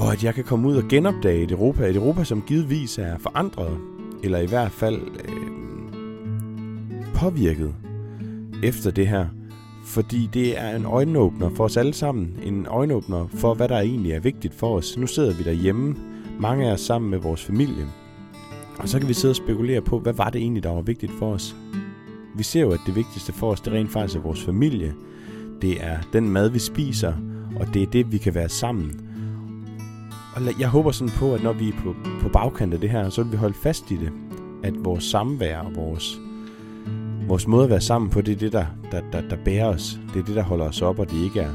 [0.00, 1.86] Og at jeg kan komme ud og genopdage et Europa.
[1.86, 3.78] Et Europa, som givetvis er forandret,
[4.22, 5.34] eller i hvert fald øh,
[7.14, 7.74] påvirket
[8.62, 9.26] efter det her.
[9.84, 12.38] Fordi det er en øjenåbner for os alle sammen.
[12.42, 14.96] En øjenåbner for, hvad der egentlig er vigtigt for os.
[14.96, 15.96] Nu sidder vi derhjemme,
[16.40, 17.86] mange af os sammen med vores familie.
[18.78, 21.12] Og så kan vi sidde og spekulere på, hvad var det egentlig, der var vigtigt
[21.18, 21.56] for os?
[22.36, 24.94] Vi ser jo, at det vigtigste for os, det rent faktisk er vores familie.
[25.62, 27.12] Det er den mad, vi spiser,
[27.60, 29.09] og det er det, vi kan være sammen.
[30.48, 33.10] Og jeg håber sådan på, at når vi er på, på bagkant af det her,
[33.10, 34.12] så vil vi holde fast i det.
[34.62, 36.20] At vores samvær og vores,
[37.28, 40.00] vores måde at være sammen på, det er det, der, der, der, der bærer os.
[40.14, 41.50] Det er det, der holder os op, og det ikke er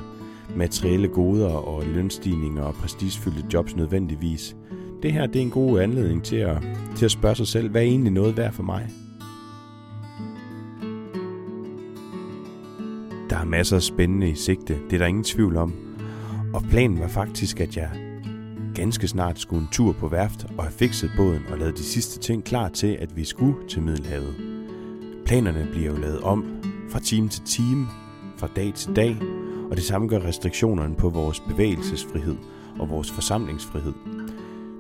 [0.56, 4.56] materielle goder og lønstigninger og prestigefyldte jobs nødvendigvis
[5.06, 6.58] det her det er en god anledning til at,
[6.96, 8.90] til at spørge sig selv, hvad er egentlig noget værd for mig?
[13.30, 15.74] Der er masser af spændende i sigte, det er der ingen tvivl om.
[16.54, 17.90] Og planen var faktisk, at jeg
[18.76, 22.20] ganske snart skulle en tur på værft og have fikset båden og lavet de sidste
[22.20, 24.36] ting klar til, at vi skulle til Middelhavet.
[25.26, 26.46] Planerne bliver jo lavet om
[26.90, 27.88] fra time til time,
[28.38, 29.18] fra dag til dag,
[29.70, 32.36] og det samme gør restriktionerne på vores bevægelsesfrihed
[32.80, 33.94] og vores forsamlingsfrihed.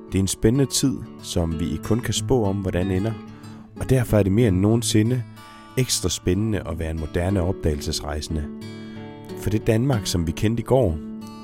[0.07, 3.13] Det er en spændende tid, som vi kun kan spå om, hvordan ender,
[3.79, 5.23] og derfor er det mere end nogensinde
[5.77, 8.45] ekstra spændende at være en moderne opdagelsesrejsende.
[9.41, 10.97] For det Danmark, som vi kendte i går,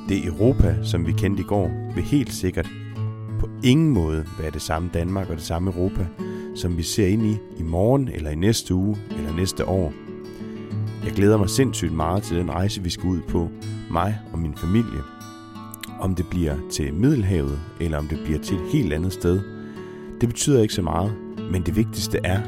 [0.10, 2.70] det Europa, som vi kendte i går, vil helt sikkert
[3.40, 6.08] på ingen måde være det samme Danmark og det samme Europa,
[6.56, 9.94] som vi ser ind i i morgen eller i næste uge eller næste år.
[11.06, 13.50] Jeg glæder mig sindssygt meget til den rejse, vi skal ud på,
[13.92, 15.02] mig og min familie.
[16.00, 19.42] Om det bliver til Middelhavet, eller om det bliver til et helt andet sted,
[20.22, 21.14] det betyder ikke så meget,
[21.52, 22.42] men det vigtigste er,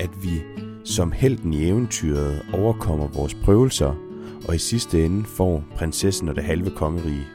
[0.00, 0.42] at vi
[0.84, 4.03] som helten i eventyret overkommer vores prøvelser,
[4.48, 7.26] og i sidste ende får prinsessen og det halve kongerige.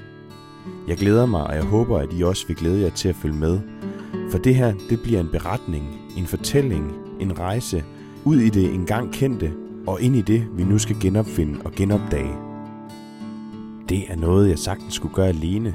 [0.88, 3.36] Jeg glæder mig, og jeg håber, at I også vil glæde jer til at følge
[3.36, 3.60] med.
[4.32, 7.84] For det her, det bliver en beretning, en fortælling, en rejse
[8.26, 9.54] ud i det engang kendte,
[9.88, 12.36] og ind i det, vi nu skal genopfinde og genopdage.
[13.90, 15.74] Det er noget, jeg sagtens skulle gøre alene,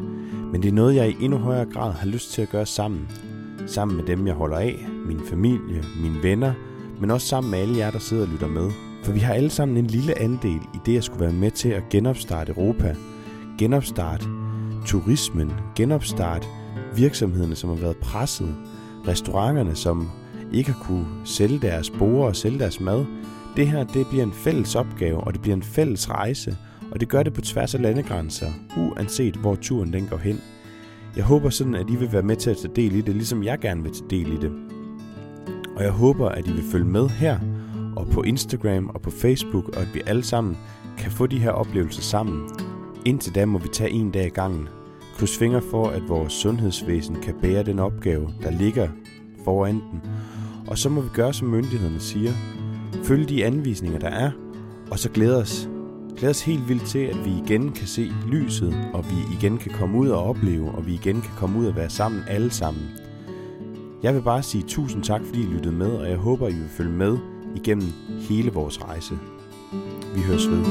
[0.53, 3.09] men det er noget, jeg i endnu højere grad har lyst til at gøre sammen.
[3.67, 6.53] Sammen med dem, jeg holder af, min familie, mine venner,
[7.01, 8.71] men også sammen med alle jer, der sidder og lytter med.
[9.05, 11.69] For vi har alle sammen en lille andel i det at skulle være med til
[11.69, 12.95] at genopstarte Europa.
[13.59, 14.27] Genopstarte
[14.87, 16.47] turismen, genopstarte
[16.97, 18.55] virksomhederne, som har været presset,
[19.09, 20.11] restauranterne, som
[20.53, 23.05] ikke har kunne sælge deres borer og sælge deres mad.
[23.57, 26.57] Det her, det bliver en fælles opgave, og det bliver en fælles rejse,
[26.91, 30.41] og det gør det på tværs af landegrænser, uanset hvor turen den går hen.
[31.17, 33.43] Jeg håber sådan, at I vil være med til at tage del i det, ligesom
[33.43, 34.53] jeg gerne vil tage del i det.
[35.77, 37.39] Og jeg håber, at I vil følge med her,
[37.97, 40.57] og på Instagram og på Facebook, og at vi alle sammen
[40.99, 42.49] kan få de her oplevelser sammen.
[43.05, 44.69] Indtil da må vi tage en dag i gangen.
[45.17, 48.89] Kryds fingre for, at vores sundhedsvæsen kan bære den opgave, der ligger
[49.45, 50.01] foran den.
[50.67, 52.33] Og så må vi gøre, som myndighederne siger.
[53.05, 54.31] Følge de anvisninger, der er,
[54.91, 55.69] og så glæde os.
[56.17, 59.73] Glæde os helt vildt til, at vi igen kan se lyset, og vi igen kan
[59.73, 62.83] komme ud og opleve, og vi igen kan komme ud og være sammen alle sammen.
[64.03, 66.69] Jeg vil bare sige tusind tak, fordi I lyttede med, og jeg håber, I vil
[66.69, 67.19] følge med
[67.55, 69.19] igennem hele vores rejse.
[70.15, 70.65] Vi høres ved.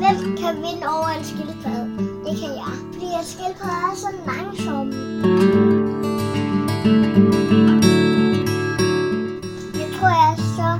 [0.00, 1.90] Hvem kan vinde over en skildpadde?
[2.24, 2.74] Det kan jeg.
[2.92, 4.94] Fordi jeg skildpadde er så langsomme.
[9.80, 10.70] Jeg tror jeg så,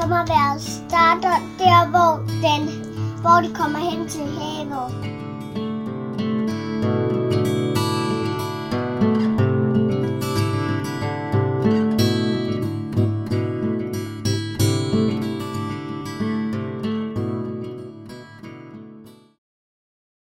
[0.00, 2.12] som har været starter der, hvor,
[2.46, 2.62] den,
[3.20, 5.13] hvor de kommer hen til havet.